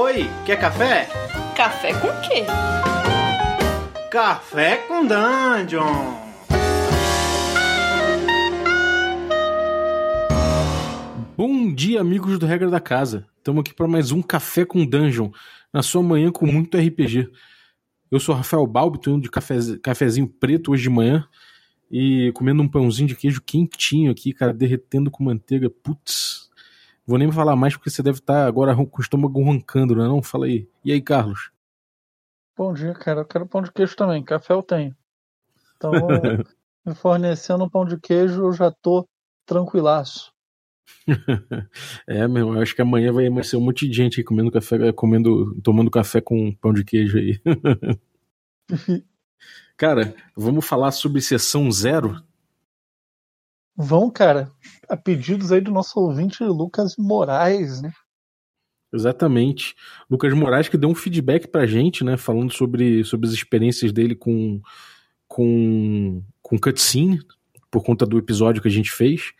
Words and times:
Oi, 0.00 0.30
quer 0.46 0.60
café? 0.60 1.08
Café 1.56 1.92
com 1.92 2.06
quê? 2.20 2.44
Café 4.08 4.76
com 4.86 5.04
Dungeon! 5.04 6.14
Bom 11.36 11.74
dia, 11.74 12.00
amigos 12.00 12.38
do 12.38 12.46
Regra 12.46 12.70
da 12.70 12.78
Casa. 12.78 13.26
Estamos 13.38 13.62
aqui 13.62 13.74
para 13.74 13.88
mais 13.88 14.12
um 14.12 14.22
Café 14.22 14.64
com 14.64 14.86
Dungeon, 14.86 15.32
na 15.72 15.82
sua 15.82 16.00
manhã 16.00 16.30
com 16.30 16.46
muito 16.46 16.78
RPG. 16.78 17.28
Eu 18.08 18.20
sou 18.20 18.36
Rafael 18.36 18.64
Balbi, 18.68 19.00
tô 19.00 19.10
indo 19.10 19.22
de 19.22 19.30
café, 19.30 19.56
cafezinho 19.82 20.28
preto 20.28 20.70
hoje 20.70 20.84
de 20.84 20.90
manhã 20.90 21.26
e 21.90 22.30
comendo 22.36 22.62
um 22.62 22.68
pãozinho 22.68 23.08
de 23.08 23.16
queijo 23.16 23.42
quentinho 23.42 24.12
aqui, 24.12 24.32
cara, 24.32 24.54
derretendo 24.54 25.10
com 25.10 25.24
manteiga. 25.24 25.68
Putz, 25.68 26.47
Vou 27.08 27.16
nem 27.16 27.32
falar 27.32 27.56
mais 27.56 27.74
porque 27.74 27.88
você 27.88 28.02
deve 28.02 28.18
estar 28.18 28.46
agora 28.46 28.76
com 28.76 28.98
o 28.98 29.00
estômago 29.00 29.42
roncando, 29.42 29.96
não 29.96 30.04
é 30.04 30.08
não? 30.08 30.22
Fala 30.22 30.44
aí. 30.44 30.68
E 30.84 30.92
aí, 30.92 31.00
Carlos? 31.00 31.50
Bom 32.54 32.74
dia, 32.74 32.92
cara. 32.92 33.22
Eu 33.22 33.24
quero 33.24 33.46
pão 33.46 33.62
de 33.62 33.72
queijo 33.72 33.96
também. 33.96 34.22
Café 34.22 34.52
eu 34.52 34.62
tenho. 34.62 34.94
Então, 35.74 35.90
me 36.84 36.94
fornecendo 36.94 37.64
um 37.64 37.68
pão 37.70 37.86
de 37.86 37.98
queijo, 37.98 38.42
eu 38.42 38.52
já 38.52 38.70
tô 38.70 39.08
tranquilaço. 39.46 40.34
é, 42.06 42.28
meu, 42.28 42.52
eu 42.52 42.60
acho 42.60 42.74
que 42.74 42.82
amanhã 42.82 43.10
vai 43.10 43.42
ser 43.42 43.56
um 43.56 43.62
monte 43.62 43.88
de 43.88 43.96
gente 43.96 44.20
aí 44.20 44.24
comendo 44.24 44.50
café, 44.50 44.92
comendo, 44.92 45.58
tomando 45.62 45.90
café 45.90 46.20
com 46.20 46.54
pão 46.56 46.74
de 46.74 46.84
queijo 46.84 47.16
aí. 47.16 47.40
Cara, 49.78 50.14
vamos 50.36 50.66
falar 50.66 50.90
sobre 50.90 51.22
sessão 51.22 51.72
zero? 51.72 52.22
Vão, 53.80 54.10
cara, 54.10 54.50
a 54.88 54.96
pedidos 54.96 55.52
aí 55.52 55.60
do 55.60 55.70
nosso 55.70 56.00
ouvinte 56.00 56.42
Lucas 56.42 56.96
Moraes, 56.98 57.80
né? 57.80 57.92
Exatamente. 58.92 59.76
Lucas 60.10 60.34
Moraes 60.34 60.68
que 60.68 60.76
deu 60.76 60.88
um 60.88 60.96
feedback 60.96 61.46
pra 61.46 61.64
gente, 61.64 62.02
né? 62.02 62.16
Falando 62.16 62.52
sobre, 62.52 63.04
sobre 63.04 63.28
as 63.28 63.32
experiências 63.32 63.92
dele 63.92 64.16
com, 64.16 64.60
com, 65.28 66.24
com 66.42 66.58
cutscene, 66.58 67.20
por 67.70 67.84
conta 67.84 68.04
do 68.04 68.18
episódio 68.18 68.60
que 68.60 68.66
a 68.66 68.72
gente 68.72 68.90
fez. 68.90 69.32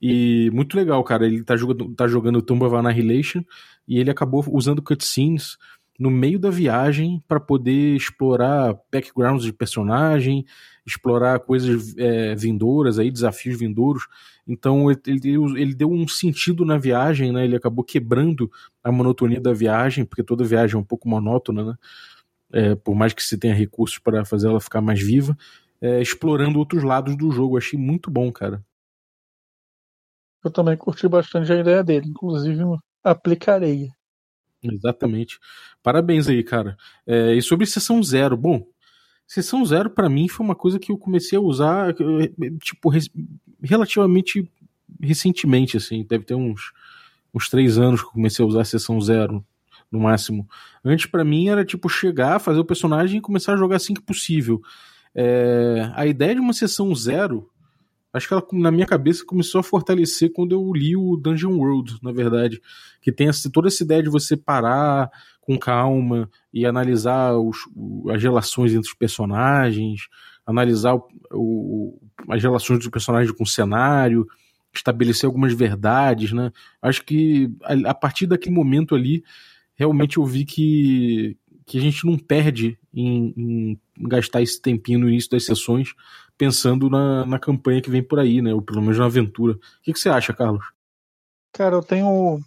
E 0.00 0.50
muito 0.54 0.74
legal, 0.74 1.04
cara. 1.04 1.26
Ele 1.26 1.44
tá 1.44 1.54
jogando, 1.54 1.94
tá 1.94 2.08
jogando 2.08 2.40
Tomb 2.40 2.64
of 2.64 2.74
Annihilation 2.74 3.44
e 3.86 3.98
ele 3.98 4.10
acabou 4.10 4.42
usando 4.50 4.80
cutscenes 4.80 5.58
no 6.02 6.10
meio 6.10 6.36
da 6.36 6.50
viagem 6.50 7.22
para 7.28 7.38
poder 7.38 7.94
explorar 7.94 8.76
backgrounds 8.90 9.44
de 9.44 9.52
personagem, 9.52 10.44
explorar 10.84 11.38
coisas 11.38 11.96
é, 11.96 12.34
vindouras, 12.34 12.98
aí, 12.98 13.08
desafios 13.08 13.56
vindouros. 13.56 14.08
Então 14.44 14.90
ele, 14.90 15.00
ele, 15.06 15.72
deu 15.72 15.88
um 15.88 16.08
sentido 16.08 16.64
na 16.64 16.76
viagem, 16.76 17.30
né? 17.30 17.44
Ele 17.44 17.54
acabou 17.54 17.84
quebrando 17.84 18.50
a 18.82 18.90
monotonia 18.90 19.40
da 19.40 19.52
viagem, 19.52 20.04
porque 20.04 20.24
toda 20.24 20.42
viagem 20.42 20.74
é 20.74 20.78
um 20.78 20.84
pouco 20.84 21.08
monótona, 21.08 21.64
né? 21.64 21.74
É, 22.52 22.74
por 22.74 22.96
mais 22.96 23.12
que 23.12 23.22
se 23.22 23.38
tenha 23.38 23.54
recursos 23.54 23.98
para 23.98 24.24
fazer 24.24 24.48
ela 24.48 24.60
ficar 24.60 24.80
mais 24.80 25.00
viva, 25.00 25.38
é, 25.80 26.02
explorando 26.02 26.58
outros 26.58 26.82
lados 26.82 27.16
do 27.16 27.30
jogo. 27.30 27.56
Achei 27.56 27.78
muito 27.78 28.10
bom, 28.10 28.32
cara. 28.32 28.60
Eu 30.44 30.50
também 30.50 30.76
curti 30.76 31.06
bastante 31.06 31.52
a 31.52 31.60
ideia 31.60 31.84
dele, 31.84 32.08
inclusive 32.08 32.60
aplicarei. 33.04 33.88
Exatamente. 34.62 35.38
Parabéns 35.82 36.28
aí, 36.28 36.42
cara. 36.42 36.76
É, 37.06 37.34
e 37.34 37.42
sobre 37.42 37.66
sessão 37.66 38.02
zero, 38.02 38.36
bom, 38.36 38.64
sessão 39.26 39.64
zero 39.64 39.90
para 39.90 40.08
mim 40.08 40.28
foi 40.28 40.44
uma 40.46 40.54
coisa 40.54 40.78
que 40.78 40.92
eu 40.92 40.98
comecei 40.98 41.38
a 41.38 41.40
usar, 41.40 41.94
tipo, 42.62 42.90
relativamente 43.62 44.48
recentemente, 45.00 45.76
assim, 45.76 46.04
deve 46.08 46.24
ter 46.24 46.34
uns, 46.34 46.72
uns 47.34 47.48
três 47.48 47.78
anos 47.78 48.02
que 48.02 48.08
eu 48.08 48.12
comecei 48.12 48.44
a 48.44 48.48
usar 48.48 48.62
a 48.62 48.64
sessão 48.64 49.00
zero, 49.00 49.44
no 49.90 50.00
máximo. 50.00 50.48
Antes 50.84 51.06
para 51.06 51.24
mim 51.24 51.48
era 51.48 51.64
tipo 51.64 51.88
chegar, 51.88 52.38
fazer 52.40 52.60
o 52.60 52.64
personagem 52.64 53.18
e 53.18 53.22
começar 53.22 53.54
a 53.54 53.56
jogar 53.56 53.76
assim 53.76 53.94
que 53.94 54.02
possível. 54.02 54.62
É, 55.14 55.90
a 55.94 56.06
ideia 56.06 56.34
de 56.34 56.40
uma 56.40 56.52
sessão 56.54 56.94
zero 56.94 57.50
Acho 58.12 58.28
que 58.28 58.34
ela, 58.34 58.46
na 58.52 58.70
minha 58.70 58.86
cabeça, 58.86 59.24
começou 59.24 59.60
a 59.60 59.64
fortalecer 59.64 60.32
quando 60.32 60.52
eu 60.52 60.72
li 60.72 60.94
o 60.96 61.16
Dungeon 61.16 61.56
World, 61.56 61.96
na 62.02 62.12
verdade. 62.12 62.60
Que 63.00 63.10
tem 63.10 63.28
essa, 63.28 63.50
toda 63.50 63.68
essa 63.68 63.82
ideia 63.82 64.02
de 64.02 64.10
você 64.10 64.36
parar 64.36 65.10
com 65.40 65.58
calma 65.58 66.30
e 66.52 66.66
analisar 66.66 67.36
os, 67.36 67.56
as 68.10 68.22
relações 68.22 68.72
entre 68.72 68.88
os 68.88 68.94
personagens, 68.94 70.08
analisar 70.46 70.94
o, 70.94 71.08
o, 71.32 72.00
as 72.28 72.42
relações 72.42 72.78
dos 72.80 72.88
personagens 72.88 73.34
com 73.34 73.44
o 73.44 73.46
cenário, 73.46 74.26
estabelecer 74.74 75.26
algumas 75.26 75.54
verdades, 75.54 76.32
né? 76.32 76.52
Acho 76.80 77.04
que 77.04 77.50
a, 77.62 77.90
a 77.90 77.94
partir 77.94 78.26
daquele 78.26 78.54
momento 78.54 78.94
ali, 78.94 79.24
realmente 79.74 80.18
eu 80.18 80.24
vi 80.24 80.44
que, 80.44 81.36
que 81.66 81.78
a 81.78 81.80
gente 81.80 82.04
não 82.06 82.18
perde 82.18 82.78
em, 82.92 83.34
em, 83.36 83.80
gastar 84.06 84.42
esse 84.42 84.60
tempinho 84.60 85.00
no 85.00 85.08
início 85.08 85.30
das 85.30 85.44
sessões 85.44 85.94
pensando 86.36 86.88
na, 86.90 87.24
na 87.26 87.38
campanha 87.38 87.82
que 87.82 87.90
vem 87.90 88.02
por 88.02 88.18
aí, 88.18 88.42
né? 88.42 88.52
Ou 88.52 88.62
pelo 88.62 88.80
menos 88.80 88.98
na 88.98 89.06
aventura. 89.06 89.54
O 89.54 89.58
que, 89.82 89.92
que 89.92 89.98
você 89.98 90.08
acha, 90.08 90.32
Carlos? 90.32 90.64
Cara, 91.52 91.76
eu 91.76 91.82
tenho. 91.82 92.40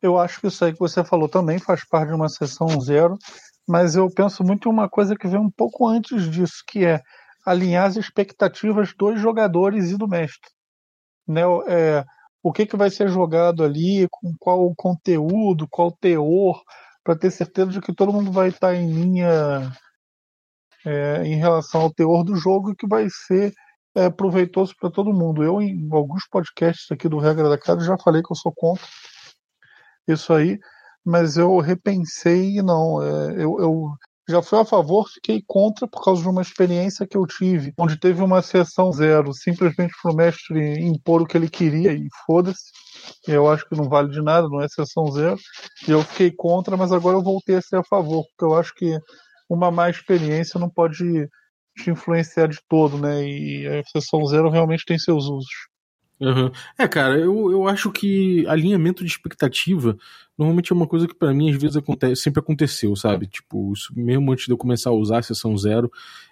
Eu 0.00 0.18
acho 0.18 0.40
que 0.40 0.46
isso 0.48 0.64
aí 0.64 0.72
que 0.72 0.78
você 0.78 1.04
falou 1.04 1.28
também 1.28 1.58
faz 1.58 1.84
parte 1.84 2.08
de 2.08 2.14
uma 2.14 2.28
sessão 2.28 2.68
zero, 2.80 3.16
mas 3.68 3.94
eu 3.94 4.10
penso 4.10 4.42
muito 4.42 4.68
em 4.68 4.72
uma 4.72 4.88
coisa 4.88 5.16
que 5.16 5.28
vem 5.28 5.38
um 5.38 5.50
pouco 5.50 5.86
antes 5.86 6.28
disso, 6.28 6.62
que 6.66 6.84
é 6.84 7.00
alinhar 7.44 7.86
as 7.86 7.96
expectativas 7.96 8.92
dos 8.94 9.20
jogadores 9.20 9.90
e 9.90 9.96
do 9.96 10.08
mestre. 10.08 10.50
Né? 11.26 11.42
É, 11.68 12.04
o 12.42 12.52
que, 12.52 12.66
que 12.66 12.76
vai 12.76 12.90
ser 12.90 13.08
jogado 13.08 13.62
ali, 13.62 14.08
com 14.10 14.34
qual 14.38 14.72
conteúdo, 14.76 15.68
qual 15.68 15.92
teor, 15.92 16.60
para 17.04 17.16
ter 17.16 17.30
certeza 17.30 17.70
de 17.70 17.80
que 17.80 17.94
todo 17.94 18.12
mundo 18.12 18.32
vai 18.32 18.48
estar 18.48 18.74
em 18.74 18.92
linha 18.92 19.72
é, 20.86 21.22
em 21.24 21.36
relação 21.36 21.82
ao 21.82 21.92
teor 21.92 22.24
do 22.24 22.36
jogo 22.36 22.74
que 22.74 22.86
vai 22.86 23.06
ser 23.10 23.52
é, 23.94 24.10
proveitoso 24.10 24.74
para 24.80 24.90
todo 24.90 25.12
mundo. 25.12 25.42
Eu, 25.42 25.60
em 25.60 25.88
alguns 25.92 26.26
podcasts 26.28 26.90
aqui 26.90 27.08
do 27.08 27.18
Regra 27.18 27.48
da 27.48 27.58
Casa, 27.58 27.84
já 27.84 27.96
falei 27.98 28.22
que 28.22 28.32
eu 28.32 28.36
sou 28.36 28.52
contra 28.54 28.84
isso 30.08 30.32
aí, 30.32 30.58
mas 31.04 31.36
eu 31.36 31.58
repensei 31.58 32.58
e 32.58 32.62
não. 32.62 33.02
É, 33.02 33.32
eu, 33.42 33.60
eu, 33.60 33.90
já 34.28 34.40
fui 34.40 34.58
a 34.58 34.64
favor, 34.64 35.08
fiquei 35.08 35.42
contra 35.46 35.86
por 35.86 36.02
causa 36.02 36.22
de 36.22 36.28
uma 36.28 36.42
experiência 36.42 37.06
que 37.06 37.16
eu 37.16 37.26
tive, 37.26 37.72
onde 37.76 37.98
teve 37.98 38.22
uma 38.22 38.40
sessão 38.40 38.92
zero, 38.92 39.32
simplesmente 39.34 39.92
para 40.00 40.12
o 40.12 40.16
mestre 40.16 40.80
impor 40.80 41.22
o 41.22 41.26
que 41.26 41.36
ele 41.36 41.48
queria 41.48 41.92
e 41.92 42.06
foda-se. 42.24 42.70
Eu 43.26 43.50
acho 43.50 43.68
que 43.68 43.76
não 43.76 43.88
vale 43.88 44.10
de 44.10 44.22
nada, 44.22 44.48
não 44.48 44.60
é 44.60 44.68
sessão 44.68 45.10
zero. 45.10 45.36
E 45.88 45.90
eu 45.90 46.02
fiquei 46.02 46.30
contra, 46.30 46.76
mas 46.76 46.92
agora 46.92 47.16
eu 47.16 47.22
voltei 47.22 47.56
a 47.56 47.62
ser 47.62 47.76
a 47.76 47.84
favor, 47.84 48.24
porque 48.28 48.44
eu 48.44 48.58
acho 48.58 48.72
que 48.74 48.96
uma 49.48 49.70
má 49.70 49.90
experiência 49.90 50.58
não 50.58 50.68
pode 50.68 51.28
te 51.76 51.90
influenciar 51.90 52.48
de 52.48 52.58
todo, 52.68 52.98
né? 52.98 53.26
E 53.26 53.66
a 53.66 53.82
sessão 53.84 54.24
zero 54.26 54.50
realmente 54.50 54.84
tem 54.84 54.98
seus 54.98 55.24
usos. 55.24 55.72
Uhum. 56.22 56.52
É, 56.78 56.86
cara, 56.86 57.18
eu, 57.18 57.50
eu 57.50 57.66
acho 57.66 57.90
que 57.90 58.46
alinhamento 58.46 59.02
de 59.02 59.10
expectativa 59.10 59.96
normalmente 60.38 60.72
é 60.72 60.76
uma 60.76 60.86
coisa 60.86 61.08
que 61.08 61.14
para 61.14 61.34
mim 61.34 61.50
às 61.50 61.60
vezes 61.60 61.76
acontece, 61.76 62.22
sempre 62.22 62.38
aconteceu, 62.38 62.94
sabe? 62.94 63.26
Tipo, 63.26 63.72
isso 63.72 63.92
mesmo 63.96 64.30
antes 64.30 64.46
de 64.46 64.52
eu 64.52 64.56
começar 64.56 64.90
a 64.90 64.92
usar 64.92 65.18
a 65.18 65.22
sessão 65.22 65.56
zero, 65.58 65.90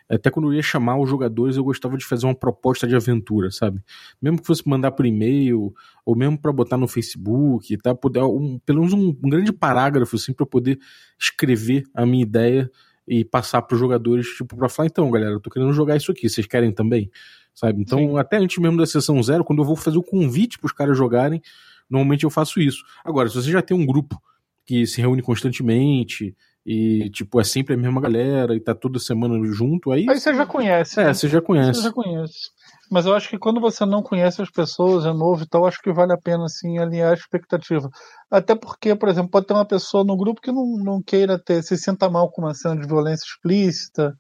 até 0.09 0.31
quando 0.31 0.49
eu 0.49 0.55
ia 0.55 0.63
chamar 0.63 0.97
os 0.97 1.11
jogadores, 1.11 1.57
eu 1.57 1.65
gostava 1.65 1.97
de 1.97 2.05
fazer 2.05 2.27
uma 2.27 2.35
proposta 2.35 2.87
de 2.87 2.95
aventura, 2.95 3.51
sabe? 3.51 3.83
Mesmo 4.23 4.41
que 4.41 4.47
fosse 4.47 4.69
mandar 4.69 4.93
por 4.93 5.07
e-mail, 5.07 5.75
ou 6.05 6.17
mesmo 6.17 6.39
para 6.39 6.53
botar 6.53 6.77
no 6.77 6.87
Facebook, 6.87 7.77
tá? 7.79 7.93
Poder, 7.93 8.23
um, 8.23 8.61
pelo 8.61 8.81
menos 8.81 8.93
um, 8.93 9.09
um 9.09 9.29
grande 9.29 9.53
parágrafo, 9.53 10.15
assim, 10.15 10.33
para 10.33 10.47
poder 10.47 10.79
escrever 11.19 11.85
a 11.93 12.07
minha 12.07 12.23
ideia 12.23 12.71
e 13.11 13.25
passar 13.25 13.61
para 13.63 13.75
os 13.75 13.81
jogadores, 13.81 14.25
tipo, 14.37 14.57
para 14.57 14.69
falar, 14.69 14.87
então, 14.87 15.11
galera, 15.11 15.33
eu 15.33 15.41
tô 15.41 15.51
querendo 15.51 15.73
jogar 15.73 15.97
isso 15.97 16.13
aqui, 16.13 16.29
vocês 16.29 16.47
querem 16.47 16.71
também? 16.71 17.11
Sabe? 17.53 17.83
Então, 17.83 17.99
Sim. 17.99 18.19
até 18.19 18.37
antes 18.37 18.57
mesmo 18.59 18.79
da 18.79 18.87
sessão 18.87 19.21
zero, 19.21 19.45
quando 19.45 19.59
eu 19.59 19.67
vou 19.67 19.75
fazer 19.75 19.99
o 19.99 20.03
convite 20.03 20.61
para 20.61 20.67
os 20.67 20.73
caras 20.73 20.97
jogarem, 20.97 21.43
normalmente 21.91 22.23
eu 22.23 22.31
faço 22.31 22.61
isso. 22.61 22.85
Agora, 23.05 23.29
se 23.29 23.35
você 23.35 23.51
já 23.51 23.61
tem 23.61 23.77
um 23.77 23.85
grupo 23.85 24.23
que 24.65 24.87
se 24.87 25.01
reúne 25.01 25.23
constantemente 25.23 26.37
e, 26.65 27.11
tipo, 27.11 27.41
é 27.41 27.43
sempre 27.43 27.75
a 27.75 27.77
mesma 27.77 28.01
galera 28.01 28.55
e 28.55 28.61
tá 28.61 28.77
toda 28.77 29.01
semana 29.01 29.45
junto, 29.53 29.91
aí. 29.91 30.07
Aí 30.09 30.21
você 30.21 30.33
já 30.33 30.47
conhece. 30.47 31.01
É, 31.01 31.07
né? 31.07 31.13
você 31.13 31.29
já 31.29 31.41
conhece. 31.41 31.81
Você 31.81 31.83
já 31.89 31.93
conhece. 31.93 32.51
Mas 32.91 33.07
eu 33.07 33.15
acho 33.15 33.29
que 33.29 33.39
quando 33.39 33.61
você 33.61 33.87
não 33.87 34.03
conhece 34.03 34.43
as 34.43 34.51
pessoas, 34.51 35.07
é 35.07 35.13
novo 35.13 35.45
e 35.45 35.47
tal, 35.47 35.65
acho 35.65 35.81
que 35.81 35.93
vale 35.93 36.13
a 36.13 36.19
pena 36.19 36.47
assim 36.47 36.79
alinhar 36.79 37.13
a 37.13 37.15
expectativa. 37.15 37.89
Até 38.29 38.57
porque, 38.57 38.97
por 38.97 39.09
exemplo, 39.09 39.31
pode 39.31 39.47
ter 39.47 39.55
uma 39.55 39.65
pessoa 39.65 40.03
no 40.03 40.17
grupo 40.17 40.41
que 40.41 40.51
não, 40.51 40.77
não 40.79 41.01
queira 41.01 41.39
ter, 41.39 41.63
se 41.63 41.77
sinta 41.77 42.11
mal 42.11 42.31
com 42.31 42.43
uma 42.43 42.53
cena 42.53 42.81
de 42.81 42.89
violência 42.89 43.25
explícita 43.25 44.13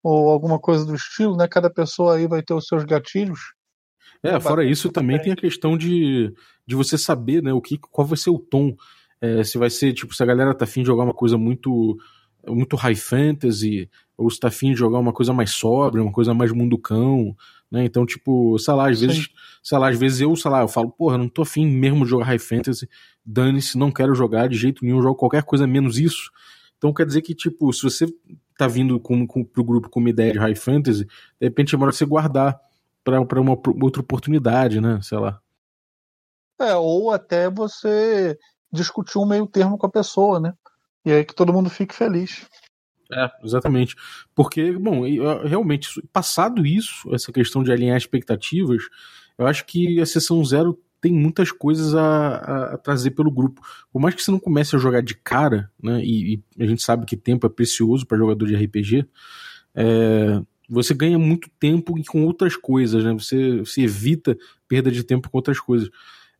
ou 0.00 0.30
alguma 0.30 0.60
coisa 0.60 0.86
do 0.86 0.94
estilo, 0.94 1.36
né? 1.36 1.48
Cada 1.48 1.68
pessoa 1.68 2.16
aí 2.16 2.28
vai 2.28 2.40
ter 2.40 2.54
os 2.54 2.66
seus 2.66 2.84
gatilhos. 2.84 3.40
É, 4.22 4.38
fora 4.38 4.64
isso 4.64 4.90
também 4.90 5.20
tem 5.20 5.32
a 5.32 5.36
questão 5.36 5.76
de, 5.76 6.32
de 6.66 6.74
você 6.74 6.96
saber, 6.96 7.42
né, 7.42 7.52
o 7.52 7.60
que, 7.60 7.76
qual 7.78 8.06
vai 8.06 8.16
ser 8.16 8.30
o 8.30 8.38
tom. 8.38 8.74
É, 9.20 9.42
se 9.42 9.58
vai 9.58 9.70
ser, 9.70 9.92
tipo, 9.92 10.14
se 10.14 10.22
a 10.22 10.26
galera 10.26 10.54
tá 10.54 10.64
afim 10.64 10.82
de 10.82 10.86
jogar 10.86 11.04
uma 11.04 11.14
coisa 11.14 11.36
muito 11.36 11.96
muito 12.48 12.76
high 12.76 12.94
fantasy, 12.94 13.88
ou 14.16 14.30
se 14.30 14.38
tá 14.38 14.48
afim 14.48 14.72
de 14.72 14.78
jogar 14.78 14.98
uma 14.98 15.12
coisa 15.12 15.32
mais 15.32 15.50
sóbria, 15.50 16.02
uma 16.02 16.12
coisa 16.12 16.32
mais 16.34 16.52
munducão, 16.52 17.36
né? 17.70 17.84
Então, 17.84 18.06
tipo, 18.06 18.58
sei 18.58 18.74
lá, 18.74 18.88
às 18.88 19.00
vezes, 19.00 19.28
sei 19.62 19.78
lá, 19.78 19.88
às 19.88 19.98
vezes 19.98 20.20
eu, 20.20 20.34
sei 20.36 20.50
lá, 20.50 20.60
eu 20.60 20.68
falo, 20.68 20.90
porra, 20.90 21.18
não 21.18 21.28
tô 21.28 21.42
afim 21.42 21.66
mesmo 21.66 22.04
de 22.04 22.10
jogar 22.10 22.26
High 22.26 22.38
Fantasy, 22.38 22.88
dane-se, 23.24 23.76
não 23.76 23.90
quero 23.90 24.14
jogar 24.14 24.48
de 24.48 24.56
jeito 24.56 24.84
nenhum, 24.84 25.02
jogo 25.02 25.16
qualquer 25.16 25.42
coisa 25.42 25.66
menos 25.66 25.98
isso. 25.98 26.30
Então 26.78 26.92
quer 26.92 27.06
dizer 27.06 27.22
que, 27.22 27.34
tipo, 27.34 27.72
se 27.72 27.82
você 27.82 28.06
tá 28.56 28.68
vindo 28.68 29.00
com, 29.00 29.26
com, 29.26 29.44
pro 29.44 29.64
grupo 29.64 29.88
com 29.88 30.00
uma 30.00 30.10
ideia 30.10 30.32
de 30.32 30.38
high 30.38 30.54
fantasy, 30.54 31.04
de 31.04 31.10
repente 31.40 31.74
é 31.74 31.78
melhor 31.78 31.92
você 31.92 32.04
guardar 32.04 32.60
para 33.02 33.40
uma 33.40 33.58
outra 33.82 34.00
oportunidade, 34.00 34.80
né? 34.80 35.00
Sei 35.02 35.18
lá. 35.18 35.40
É, 36.60 36.74
ou 36.76 37.10
até 37.10 37.50
você 37.50 38.38
discutir 38.72 39.18
um 39.18 39.26
meio 39.26 39.46
termo 39.46 39.76
com 39.76 39.86
a 39.86 39.90
pessoa, 39.90 40.38
né? 40.38 40.54
E 41.04 41.12
aí 41.12 41.24
que 41.24 41.34
todo 41.34 41.52
mundo 41.52 41.68
fique 41.68 41.94
feliz. 41.94 42.46
É, 43.12 43.30
exatamente. 43.42 43.94
Porque, 44.34 44.72
bom, 44.72 45.02
realmente, 45.44 46.02
passado 46.12 46.66
isso, 46.66 47.12
essa 47.14 47.30
questão 47.32 47.62
de 47.62 47.70
alinhar 47.70 47.96
expectativas, 47.96 48.82
eu 49.38 49.46
acho 49.46 49.64
que 49.66 50.00
a 50.00 50.06
sessão 50.06 50.44
zero 50.44 50.78
tem 51.00 51.12
muitas 51.12 51.52
coisas 51.52 51.94
a, 51.94 52.36
a, 52.36 52.78
trazer 52.78 53.10
pelo 53.10 53.30
grupo. 53.30 53.60
Por 53.92 54.00
mais 54.00 54.14
que 54.14 54.22
você 54.22 54.30
não 54.30 54.38
comece 54.38 54.74
a 54.74 54.78
jogar 54.78 55.02
de 55.02 55.14
cara, 55.14 55.70
né? 55.82 56.02
E, 56.02 56.42
e 56.58 56.62
a 56.62 56.66
gente 56.66 56.82
sabe 56.82 57.04
que 57.04 57.14
tempo 57.14 57.46
é 57.46 57.50
precioso 57.50 58.06
para 58.06 58.16
jogador 58.16 58.46
de 58.46 58.56
RPG, 58.56 59.06
é, 59.74 60.40
você 60.66 60.94
ganha 60.94 61.18
muito 61.18 61.50
tempo 61.60 61.94
com 62.08 62.24
outras 62.24 62.56
coisas, 62.56 63.04
né? 63.04 63.12
Você, 63.12 63.58
você 63.58 63.82
evita 63.82 64.34
perda 64.66 64.90
de 64.90 65.04
tempo 65.04 65.28
com 65.28 65.36
outras 65.36 65.60
coisas. 65.60 65.90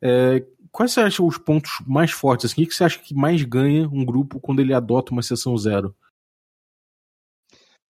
É, 0.03 0.45
quais 0.71 0.93
você 0.93 1.01
acha 1.01 1.23
os 1.23 1.39
pontos 1.39 1.73
mais 1.87 2.11
fortes? 2.11 2.51
Assim? 2.51 2.63
O 2.63 2.67
que 2.67 2.75
você 2.75 2.85
acha 2.85 2.99
que 2.99 3.15
mais 3.15 3.43
ganha 3.43 3.89
um 3.89 4.05
grupo 4.05 4.41
quando 4.41 4.61
ele 4.61 4.75
adota 4.75 5.13
uma 5.13 5.23
sessão 5.23 5.57
zero? 5.57 5.95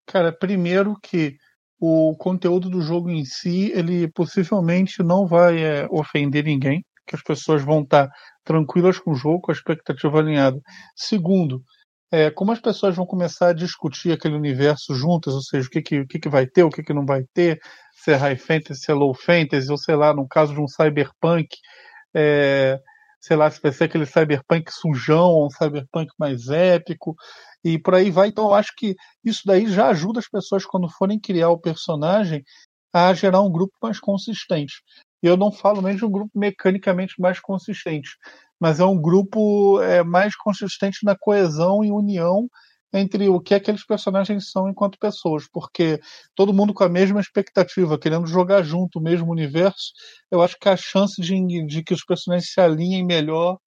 Cara, 0.07 0.33
primeiro 0.33 0.97
que 1.03 1.37
o 1.81 2.17
conteúdo 2.17 2.71
do 2.71 2.81
jogo 2.81 3.11
em 3.11 3.25
si, 3.25 3.71
ele 3.75 4.09
possivelmente 4.09 5.03
não 5.03 5.27
vai 5.27 5.63
é, 5.63 5.87
ofender 5.91 6.45
ninguém, 6.45 6.85
que 7.07 7.17
as 7.17 7.23
pessoas 7.23 7.63
vão 7.63 7.83
estar 7.83 8.11
tranquilas 8.45 8.99
com 8.99 9.13
o 9.13 9.15
jogo, 9.15 9.41
com 9.41 9.51
a 9.51 9.55
expectativa 9.55 10.19
alinhada. 10.19 10.61
Segundo, 10.97 11.63
é, 12.11 12.31
como 12.31 12.53
as 12.53 12.61
pessoas 12.61 12.95
vão 12.95 13.05
começar 13.05 13.49
a 13.49 13.53
discutir 13.55 14.13
aquele 14.13 14.35
universo 14.35 14.95
juntas, 14.95 15.35
ou 15.35 15.43
seja, 15.43 15.67
o 15.67 15.71
que, 15.71 15.83
que, 15.83 16.01
o 16.01 16.07
que, 16.07 16.19
que 16.19 16.29
vai 16.29 16.47
ter, 16.47 16.63
o 16.63 16.71
que, 16.71 16.83
que 16.83 16.95
não 16.95 17.05
vai 17.05 17.25
ter, 17.35 17.59
se 17.93 18.13
é 18.13 18.17
high 18.17 18.37
fantasy, 18.37 18.81
se 18.81 18.91
é 18.91 18.95
low 18.95 19.15
fantasy, 19.15 19.71
ou 19.71 19.77
sei 19.77 19.97
lá, 19.97 20.15
no 20.15 20.29
caso 20.29 20.55
de 20.55 20.61
um 20.61 20.69
cyberpunk, 20.69 21.49
é, 22.15 22.81
sei 23.21 23.37
lá, 23.37 23.51
se 23.51 23.61
vai 23.61 23.73
ser 23.73 23.85
aquele 23.85 24.07
cyberpunk 24.07 24.71
sujão 24.73 25.31
ou 25.31 25.47
um 25.47 25.51
cyberpunk 25.51 26.13
mais 26.19 26.49
épico, 26.49 27.17
e 27.65 27.79
por 27.79 27.95
aí 27.95 28.11
vai. 28.11 28.29
Então 28.29 28.45
eu 28.45 28.55
acho 28.55 28.73
que 28.77 28.95
isso 29.25 29.43
daí 29.47 29.67
já 29.67 29.89
ajuda 29.89 30.21
as 30.21 30.29
pessoas, 30.29 30.67
quando 30.67 30.89
forem 30.89 31.19
criar 31.19 31.49
o 31.51 31.59
personagem, 31.59 32.45
a 32.93 33.13
gerar 33.15 33.41
um 33.41 33.51
grupo 33.51 33.73
mais 33.83 33.99
consistente. 33.99 34.75
Eu 35.23 35.37
não 35.37 35.51
falo 35.51 35.81
nem 35.81 35.97
de 35.97 36.05
um 36.05 36.11
grupo 36.11 36.31
mecanicamente 36.35 37.15
mais 37.19 37.41
consistente, 37.41 38.11
mas 38.61 38.79
é 38.79 38.85
um 38.85 39.01
grupo 39.01 39.81
é, 39.83 40.05
mais 40.05 40.37
consistente 40.37 40.99
na 41.03 41.17
coesão 41.17 41.83
e 41.83 41.91
união 41.91 42.47
entre 42.95 43.29
o 43.29 43.41
que 43.41 43.55
aqueles 43.55 43.85
personagens 43.85 44.51
são 44.51 44.69
enquanto 44.69 44.99
pessoas, 44.99 45.49
porque 45.53 46.01
todo 46.35 46.55
mundo 46.55 46.73
com 46.73 46.85
a 46.85 46.89
mesma 46.89 47.21
expectativa, 47.21 47.99
querendo 47.99 48.27
jogar 48.27 48.63
junto 48.63 48.99
o 48.99 49.03
mesmo 49.03 49.31
universo, 49.33 49.93
eu 50.31 50.41
acho 50.41 50.57
que 50.59 50.69
a 50.69 50.77
chance 50.77 51.21
de, 51.21 51.67
de 51.67 51.83
que 51.83 51.93
os 51.93 52.05
personagens 52.05 52.53
se 52.53 52.61
alinhem 52.61 53.05
melhor 53.05 53.59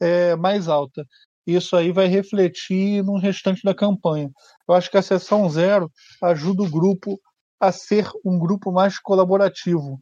é 0.00 0.34
mais 0.34 0.68
alta. 0.68 1.06
Isso 1.46 1.76
aí 1.76 1.92
vai 1.92 2.06
refletir 2.06 3.04
no 3.04 3.18
restante 3.18 3.62
da 3.62 3.74
campanha. 3.74 4.30
Eu 4.68 4.74
acho 4.74 4.90
que 4.90 4.96
a 4.96 5.02
sessão 5.02 5.48
zero 5.48 5.90
ajuda 6.22 6.62
o 6.62 6.70
grupo 6.70 7.20
a 7.60 7.70
ser 7.70 8.08
um 8.24 8.38
grupo 8.38 8.72
mais 8.72 8.98
colaborativo. 8.98 10.00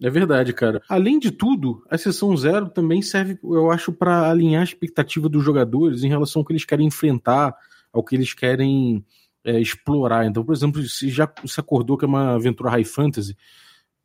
É 0.00 0.08
verdade, 0.08 0.52
cara. 0.52 0.80
Além 0.88 1.18
de 1.18 1.32
tudo, 1.32 1.84
a 1.90 1.98
sessão 1.98 2.36
zero 2.36 2.68
também 2.68 3.02
serve, 3.02 3.36
eu 3.42 3.70
acho, 3.70 3.92
para 3.92 4.30
alinhar 4.30 4.60
a 4.60 4.64
expectativa 4.64 5.28
dos 5.28 5.44
jogadores 5.44 6.04
em 6.04 6.08
relação 6.08 6.40
ao 6.40 6.46
que 6.46 6.52
eles 6.52 6.64
querem 6.64 6.86
enfrentar, 6.86 7.52
ao 7.92 8.04
que 8.04 8.14
eles 8.14 8.32
querem 8.32 9.04
é, 9.44 9.60
explorar. 9.60 10.24
Então, 10.26 10.44
por 10.44 10.54
exemplo, 10.54 10.80
se 10.84 11.10
já 11.10 11.28
se 11.44 11.58
acordou 11.58 11.98
que 11.98 12.04
é 12.04 12.08
uma 12.08 12.34
aventura 12.34 12.70
high 12.70 12.84
fantasy, 12.84 13.36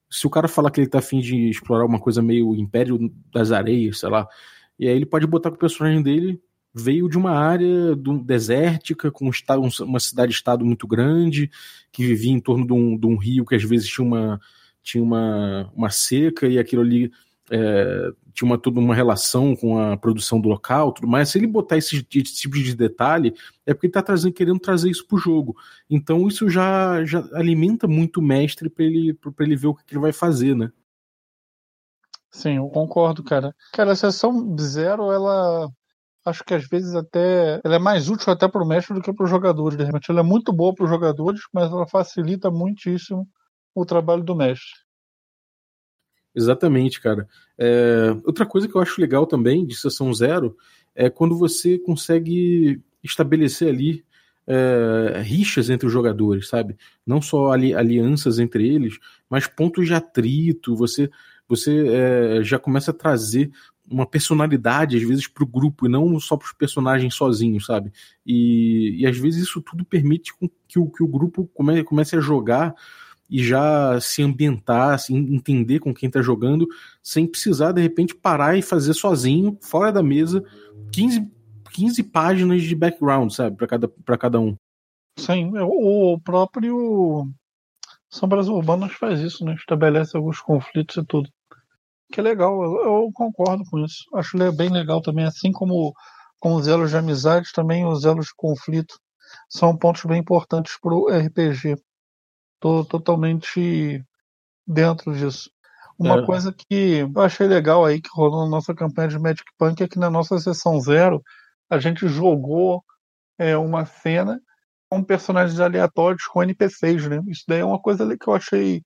se 0.09 0.25
o 0.25 0.29
cara 0.29 0.47
falar 0.47 0.71
que 0.71 0.79
ele 0.79 0.89
tá 0.89 0.99
afim 0.99 1.19
de 1.19 1.49
explorar 1.49 1.85
uma 1.85 1.99
coisa 1.99 2.21
meio 2.21 2.55
Império 2.55 3.11
das 3.31 3.51
Areias, 3.51 3.99
sei 3.99 4.09
lá, 4.09 4.27
e 4.79 4.87
aí 4.87 4.95
ele 4.95 5.05
pode 5.05 5.27
botar 5.27 5.49
que 5.49 5.57
o 5.57 5.59
personagem 5.59 6.01
dele 6.01 6.41
veio 6.73 7.07
de 7.07 7.17
uma 7.17 7.31
área 7.31 7.95
desértica, 8.25 9.11
com 9.11 9.27
um, 9.27 9.69
uma 9.85 9.99
cidade-estado 9.99 10.65
muito 10.65 10.87
grande, 10.87 11.51
que 11.91 12.05
vivia 12.05 12.31
em 12.31 12.39
torno 12.39 12.65
de 12.65 12.73
um, 12.73 12.97
de 12.97 13.05
um 13.05 13.15
rio 13.15 13.45
que 13.45 13.53
às 13.53 13.63
vezes 13.63 13.87
tinha 13.87 14.05
uma 14.05 14.39
tinha 14.83 15.03
uma, 15.03 15.71
uma 15.75 15.89
seca 15.89 16.47
e 16.47 16.59
aquilo 16.59 16.81
ali 16.81 17.11
é, 17.49 18.11
tinha 18.33 18.49
uma, 18.49 18.57
toda 18.57 18.79
uma 18.79 18.95
relação 18.95 19.55
com 19.55 19.77
a 19.77 19.95
produção 19.95 20.41
do 20.41 20.49
local, 20.49 20.91
tudo 20.91 21.07
mais. 21.07 21.29
Se 21.29 21.37
ele 21.37 21.47
botar 21.47 21.77
esse, 21.77 21.95
esse 21.95 22.35
tipo 22.35 22.55
de 22.55 22.75
detalhe, 22.75 23.33
é 23.65 23.73
porque 23.73 23.87
ele 23.87 23.91
está 23.91 24.01
trazendo, 24.01 24.33
querendo 24.33 24.59
trazer 24.59 24.89
isso 24.89 25.05
para 25.07 25.15
o 25.15 25.19
jogo. 25.19 25.55
Então 25.89 26.27
isso 26.27 26.49
já, 26.49 27.03
já 27.05 27.23
alimenta 27.33 27.87
muito 27.87 28.17
o 28.17 28.23
mestre 28.23 28.69
para 28.69 28.85
ele, 28.85 29.17
ele 29.39 29.55
ver 29.55 29.67
o 29.67 29.75
que 29.75 29.83
ele 29.91 30.01
vai 30.01 30.11
fazer, 30.11 30.55
né? 30.55 30.71
Sim, 32.31 32.57
eu 32.57 32.67
concordo, 32.69 33.23
cara. 33.23 33.55
Cara, 33.71 33.91
a 33.91 33.95
sessão 33.95 34.55
zero, 34.59 35.11
ela 35.11 35.69
acho 36.25 36.43
que 36.43 36.53
às 36.53 36.67
vezes 36.67 36.95
até 36.95 37.61
ela 37.63 37.75
é 37.75 37.79
mais 37.79 38.09
útil 38.09 38.31
até 38.31 38.47
para 38.47 38.63
o 38.63 38.67
mestre 38.67 38.95
do 38.95 39.01
que 39.01 39.13
para 39.13 39.25
os 39.25 39.29
jogadores. 39.29 39.77
De 39.77 39.83
repente, 39.83 40.09
ela 40.09 40.21
é 40.21 40.23
muito 40.23 40.51
boa 40.51 40.73
para 40.73 40.85
os 40.85 40.89
jogadores, 40.89 41.41
mas 41.53 41.71
ela 41.71 41.85
facilita 41.85 42.49
muitíssimo 42.49 43.27
o 43.73 43.85
trabalho 43.85 44.23
do 44.23 44.35
mestre. 44.35 44.83
Exatamente, 46.35 46.99
cara. 46.99 47.27
É, 47.57 48.15
outra 48.25 48.45
coisa 48.45 48.67
que 48.67 48.75
eu 48.75 48.81
acho 48.81 48.99
legal 48.99 49.27
também 49.27 49.65
de 49.65 49.75
sessão 49.75 50.13
zero 50.13 50.57
é 50.95 51.09
quando 51.09 51.37
você 51.37 51.77
consegue 51.77 52.81
estabelecer 53.03 53.69
ali 53.69 54.03
é, 54.47 55.21
rixas 55.21 55.69
entre 55.69 55.85
os 55.87 55.93
jogadores, 55.93 56.47
sabe? 56.47 56.75
Não 57.05 57.21
só 57.21 57.51
ali, 57.51 57.73
alianças 57.73 58.39
entre 58.39 58.67
eles, 58.67 58.97
mas 59.29 59.47
pontos 59.47 59.85
de 59.85 59.93
atrito. 59.93 60.75
Você, 60.75 61.09
você 61.47 61.87
é, 61.87 62.43
já 62.43 62.57
começa 62.57 62.91
a 62.91 62.95
trazer 62.95 63.51
uma 63.89 64.05
personalidade, 64.05 64.97
às 64.97 65.03
vezes, 65.03 65.27
para 65.27 65.43
o 65.43 65.47
grupo, 65.47 65.85
e 65.85 65.89
não 65.89 66.19
só 66.19 66.37
para 66.37 66.45
os 66.45 66.53
personagens 66.53 67.13
sozinhos, 67.13 67.65
sabe? 67.65 67.91
E, 68.25 68.97
e 68.99 69.05
às 69.05 69.17
vezes 69.17 69.43
isso 69.43 69.61
tudo 69.61 69.85
permite 69.85 70.33
que 70.67 70.79
o, 70.79 70.89
que 70.89 71.03
o 71.03 71.07
grupo 71.07 71.49
come, 71.53 71.83
comece 71.83 72.15
a 72.15 72.21
jogar 72.21 72.73
e 73.29 73.43
já 73.43 73.99
se 73.99 74.21
ambientar, 74.21 74.93
assim, 74.93 75.15
entender 75.15 75.79
com 75.79 75.93
quem 75.93 76.09
tá 76.09 76.21
jogando, 76.21 76.67
sem 77.01 77.25
precisar, 77.25 77.71
de 77.71 77.81
repente, 77.81 78.15
parar 78.15 78.57
e 78.57 78.61
fazer 78.61 78.93
sozinho, 78.93 79.57
fora 79.61 79.91
da 79.91 80.03
mesa, 80.03 80.43
15, 80.91 81.31
15 81.71 82.03
páginas 82.03 82.63
de 82.63 82.75
background, 82.75 83.31
sabe, 83.31 83.57
para 83.57 83.67
cada, 83.67 83.87
pra 83.87 84.17
cada 84.17 84.39
um. 84.39 84.55
Sim, 85.17 85.51
o 85.57 86.19
próprio 86.19 87.27
Sombras 88.09 88.47
Urbanas 88.47 88.93
faz 88.93 89.19
isso, 89.19 89.43
né? 89.43 89.55
Estabelece 89.55 90.15
alguns 90.15 90.39
conflitos 90.39 90.97
e 90.97 91.05
tudo. 91.05 91.29
Que 92.11 92.19
é 92.19 92.23
legal, 92.23 92.63
eu, 92.63 92.83
eu 92.83 93.11
concordo 93.13 93.63
com 93.69 93.79
isso. 93.79 94.03
Acho 94.13 94.37
bem 94.53 94.69
legal 94.69 95.01
também, 95.01 95.25
assim 95.25 95.51
como 95.51 95.93
com 96.39 96.55
os 96.55 96.67
elos 96.67 96.91
de 96.91 96.97
amizade, 96.97 97.51
também 97.53 97.85
os 97.85 98.05
elos 98.05 98.27
de 98.27 98.33
conflito 98.35 98.99
são 99.49 99.75
pontos 99.75 100.03
bem 100.05 100.19
importantes 100.19 100.77
para 100.79 100.93
o 100.93 101.07
RPG. 101.07 101.75
Tô 102.63 102.85
totalmente 102.85 104.01
dentro 104.65 105.13
disso. 105.13 105.51
Uma 105.99 106.21
é. 106.21 106.25
coisa 106.25 106.53
que 106.53 106.99
eu 107.13 107.21
achei 107.21 107.45
legal 107.45 107.83
aí 107.83 107.99
que 107.99 108.07
rolou 108.13 108.45
na 108.45 108.49
nossa 108.49 108.73
campanha 108.73 109.09
de 109.09 109.19
Magic 109.19 109.43
Punk 109.57 109.83
é 109.83 109.87
que 109.87 109.99
na 109.99 110.09
nossa 110.09 110.39
sessão 110.39 110.79
zero 110.79 111.21
a 111.69 111.77
gente 111.77 112.07
jogou 112.07 112.81
é, 113.37 113.57
uma 113.57 113.85
cena 113.85 114.39
com 114.89 115.03
personagens 115.03 115.59
aleatórios 115.59 116.23
com 116.23 116.41
NPCs, 116.41 117.09
né? 117.09 117.21
Isso 117.27 117.43
daí 117.49 117.59
é 117.59 117.65
uma 117.65 117.81
coisa 117.81 118.17
que 118.17 118.29
eu 118.29 118.33
achei 118.33 118.81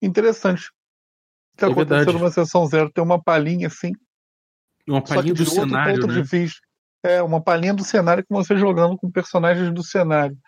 interessante. 0.00 0.70
Que 1.56 1.64
é 1.64 1.66
aconteceu 1.66 1.96
verdade. 1.96 2.18
numa 2.18 2.30
sessão 2.30 2.64
zero, 2.68 2.92
tem 2.92 3.02
uma 3.02 3.20
palhinha 3.20 3.66
assim. 3.66 3.90
Uma 4.86 5.02
palhinha 5.02 5.34
do 5.34 5.44
cenário, 5.44 6.06
né? 6.06 6.22
vista. 6.22 6.60
É, 7.02 7.20
uma 7.24 7.42
palhinha 7.42 7.74
do 7.74 7.82
cenário 7.82 8.24
com 8.24 8.36
você 8.36 8.56
jogando 8.56 8.96
com 8.96 9.10
personagens 9.10 9.74
do 9.74 9.82
cenário 9.82 10.38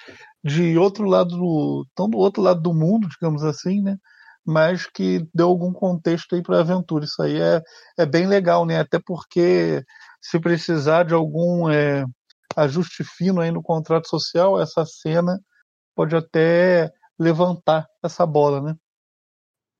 de 0.45 0.78
outro 0.78 1.04
lado 1.07 1.37
do, 1.37 1.87
tão 1.95 2.09
do 2.09 2.18
outro 2.18 2.42
lado 2.42 2.61
do 2.61 2.75
mundo, 2.75 3.09
digamos 3.09 3.45
assim, 3.45 3.83
né? 3.83 3.97
Mas 4.45 4.87
que 4.87 5.28
deu 5.35 5.49
algum 5.49 5.73
contexto 5.73 6.35
aí 6.35 6.42
para 6.42 6.59
a 6.59 6.61
aventura. 6.61 7.04
Isso 7.04 7.21
aí 7.23 7.40
é, 7.40 7.62
é 7.99 8.07
bem 8.07 8.26
legal, 8.26 8.64
né? 8.64 8.80
Até 8.80 8.99
porque 8.99 9.85
se 10.21 10.40
precisar 10.40 11.04
de 11.04 11.14
algum 11.14 11.68
é, 11.68 12.04
ajuste 12.57 13.04
fino 13.04 13.40
aí 13.40 13.50
no 13.50 13.62
contrato 13.62 14.09
social, 14.09 14.61
essa 14.61 14.85
cena 14.87 15.38
pode 15.95 16.16
até 16.16 16.90
levantar 17.18 17.87
essa 18.02 18.25
bola, 18.25 18.62
né? 18.62 18.76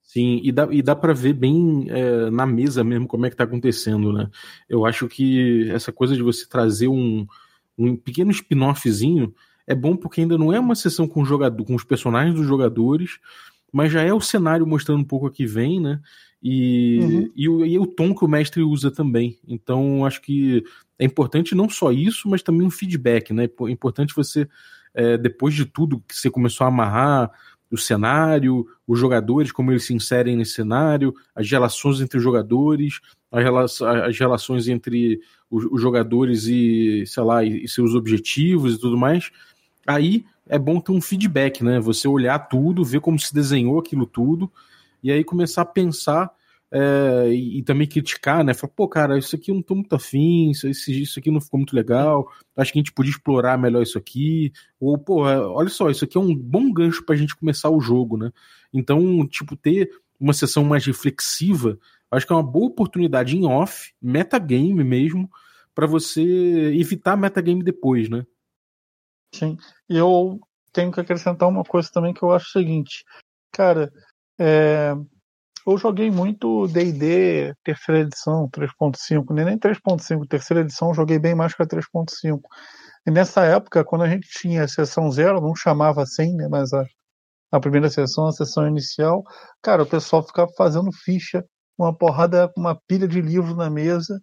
Sim, 0.03 0.41
e 0.43 0.51
dá, 0.51 0.67
e 0.71 0.81
dá 0.81 0.97
para 0.97 1.13
ver 1.13 1.35
bem 1.35 1.87
é, 1.91 2.31
na 2.31 2.47
mesa 2.47 2.83
mesmo 2.83 3.07
como 3.07 3.27
é 3.27 3.31
que 3.31 3.37
tá 3.37 3.45
acontecendo, 3.45 4.11
né? 4.13 4.31
Eu 4.69 4.87
acho 4.87 5.07
que 5.07 5.71
essa 5.71 5.93
coisa 5.93 6.17
de 6.17 6.23
você 6.23 6.49
trazer 6.49 6.89
um, 6.89 7.27
um 7.77 7.95
pequeno 7.95 8.31
spin-offzinho 8.31 9.35
é 9.69 9.75
bom 9.75 9.95
porque 9.95 10.23
ainda 10.23 10.37
não 10.37 10.53
é 10.53 10.59
uma 10.59 10.75
sessão 10.75 11.07
com, 11.07 11.25
jogador, 11.25 11.65
com 11.65 11.75
os 11.75 11.85
personagens 11.85 12.35
dos 12.35 12.47
jogadores, 12.47 13.19
mas 13.73 13.93
já 13.93 14.03
é 14.03 14.13
o 14.13 14.21
cenário 14.21 14.67
mostrando 14.67 15.01
um 15.01 15.05
pouco 15.05 15.27
a 15.27 15.31
que 15.31 15.47
vem, 15.47 15.81
né? 15.81 16.01
e, 16.43 16.99
uhum. 17.01 17.33
e, 17.35 17.49
o, 17.49 17.67
e 17.67 17.79
o 17.79 17.87
tom 17.87 18.15
que 18.15 18.25
o 18.25 18.29
mestre 18.29 18.63
usa 18.63 18.91
também. 18.91 19.39
Então, 19.47 20.05
acho 20.05 20.21
que 20.21 20.65
é 20.99 21.05
importante 21.05 21.55
não 21.55 21.69
só 21.69 21.93
isso, 21.93 22.29
mas 22.29 22.43
também 22.43 22.67
um 22.67 22.71
feedback, 22.71 23.33
né? 23.33 23.45
É 23.45 23.71
importante 23.71 24.15
você, 24.15 24.49
é, 24.95 25.17
depois 25.17 25.55
de 25.55 25.65
tudo 25.65 26.03
que 26.07 26.17
você 26.17 26.31
começou 26.31 26.65
a 26.65 26.69
amarrar, 26.69 27.31
o 27.71 27.77
cenário, 27.77 28.67
os 28.87 28.99
jogadores, 28.99 29.53
como 29.53 29.71
eles 29.71 29.85
se 29.85 29.93
inserem 29.93 30.37
nesse 30.37 30.53
cenário, 30.53 31.15
as 31.35 31.51
relações 31.51 32.01
entre 32.01 32.17
os 32.17 32.25
jogadores, 32.25 32.99
as, 33.31 33.83
as 33.83 34.19
relações 34.19 34.69
entre 34.69 35.21
os, 35.51 35.67
os, 35.71 35.83
jogadores 35.83 36.47
e, 36.47 37.05
sei 37.07 37.23
lá, 37.23 37.45
e, 37.45 37.65
e 37.65 37.69
seus 37.69 37.95
objetivos 37.95 38.75
e 38.75 38.79
tudo 38.79 38.97
mais. 38.97 39.31
Aí 39.89 40.27
é 40.47 40.59
bom 40.59 40.81
ter 40.81 40.93
um 40.93 41.01
feedback, 41.01 41.65
né? 41.65 41.81
Você 41.81 42.07
olhar 42.07 42.39
tudo, 42.41 42.85
ver 42.85 43.01
como 43.01 43.19
se 43.19 43.33
desenhou 43.33 43.79
aquilo 43.79 44.05
tudo, 44.05 44.53
e 45.03 45.11
aí 45.11 45.25
começar 45.25 45.63
a 45.63 45.65
pensar 45.65 46.31
é, 46.71 47.31
e, 47.31 47.59
e, 47.59 47.63
também 47.63 47.87
criticar, 47.87 48.45
né? 48.45 48.53
Falar, 48.53 48.73
pô, 48.77 48.87
cara, 48.87 49.17
isso 49.17 49.35
aqui 49.35 49.51
eu 49.51 49.55
não 49.55 49.63
tô 49.63 49.75
muito 49.75 49.95
afim, 49.95 50.51
isso, 50.51 50.69
isso 50.69 51.19
aqui 51.19 51.31
não 51.31 51.41
ficou 51.41 51.57
muito 51.59 51.75
legal, 51.75 52.31
acho 52.55 52.71
que 52.71 52.79
a 52.79 52.83
gente 52.83 52.93
podia 52.93 53.11
explorar 53.11 53.57
melhor 53.57 53.83
isso 53.83 53.97
aqui. 53.97 54.53
Ou, 54.79 54.99
pô, 54.99 55.27
é, 55.27 55.41
olha 55.41 55.71
só, 55.71 55.89
isso 55.89 56.05
aqui 56.05 56.19
é 56.19 56.21
um 56.21 56.35
bom 56.37 56.71
gancho 56.71 57.03
pra 57.07 57.17
gente 57.17 57.35
começar 57.35 57.71
o 57.71 57.81
jogo, 57.81 58.19
né? 58.19 58.31
Então, 58.71 59.27
tipo, 59.27 59.57
ter 59.57 59.91
uma 60.21 60.35
sessão 60.35 60.65
mais 60.65 60.85
reflexiva, 60.85 61.79
acho 62.11 62.27
que 62.27 62.33
é 62.33 62.37
uma 62.37 62.43
boa 62.43 62.67
oportunidade 62.67 63.35
em 63.39 63.47
off, 63.47 63.95
metagame 64.03 64.85
mesmo, 64.85 65.31
para 65.75 65.87
você 65.87 66.23
evitar 66.79 67.17
metagame 67.17 67.63
depois, 67.63 68.11
né? 68.11 68.27
Sim, 69.35 69.57
e 69.89 69.97
eu 69.97 70.39
tenho 70.73 70.93
que 70.93 71.01
acrescentar 71.01 71.49
uma 71.49 71.65
coisa 71.65 71.91
também 71.93 72.15
que 72.15 72.23
eu 72.23 72.33
acho 72.33 72.47
o 72.49 72.61
seguinte, 72.61 73.05
cara, 73.53 73.91
é, 74.39 74.95
eu 75.67 75.77
joguei 75.77 76.11
muito 76.11 76.67
D&D 76.69 77.55
terceira 77.63 78.01
edição, 78.01 78.49
3.5, 78.49 79.35
nem 79.35 79.59
3.5, 79.59 80.27
terceira 80.27 80.63
edição 80.63 80.95
joguei 80.95 81.19
bem 81.19 81.35
mais 81.35 81.55
que 81.55 81.63
a 81.63 81.67
3.5. 81.67 82.41
E 83.07 83.11
nessa 83.11 83.45
época, 83.45 83.85
quando 83.85 84.05
a 84.05 84.09
gente 84.09 84.29
tinha 84.29 84.65
a 84.65 84.69
sessão 84.69 85.11
zero, 85.11 85.41
não 85.41 85.55
chamava 85.55 86.03
assim, 86.03 86.35
né, 86.35 86.49
mas 86.49 86.73
a, 86.73 86.85
a 87.53 87.61
primeira 87.61 87.91
sessão, 87.91 88.27
a 88.27 88.33
sessão 88.33 88.67
inicial, 88.67 89.23
cara, 89.63 89.83
o 89.83 89.87
pessoal 89.87 90.23
ficava 90.23 90.51
fazendo 90.57 90.91
ficha, 90.93 91.45
uma 91.79 91.97
porrada, 91.97 92.53
uma 92.57 92.75
pilha 92.87 93.07
de 93.09 93.21
livros 93.21 93.57
na 93.57 93.71
mesa, 93.71 94.21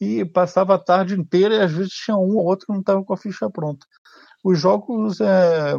e 0.00 0.24
passava 0.24 0.74
a 0.74 0.78
tarde 0.78 1.14
inteira 1.14 1.56
e 1.56 1.60
às 1.62 1.72
vezes 1.72 1.92
tinha 1.92 2.16
um 2.16 2.36
ou 2.36 2.44
outro 2.44 2.66
que 2.66 2.72
não 2.72 2.80
estava 2.80 3.02
com 3.04 3.14
a 3.14 3.16
ficha 3.16 3.50
pronta. 3.50 3.86
Os 4.46 4.60
jogos 4.60 5.20
é, 5.20 5.74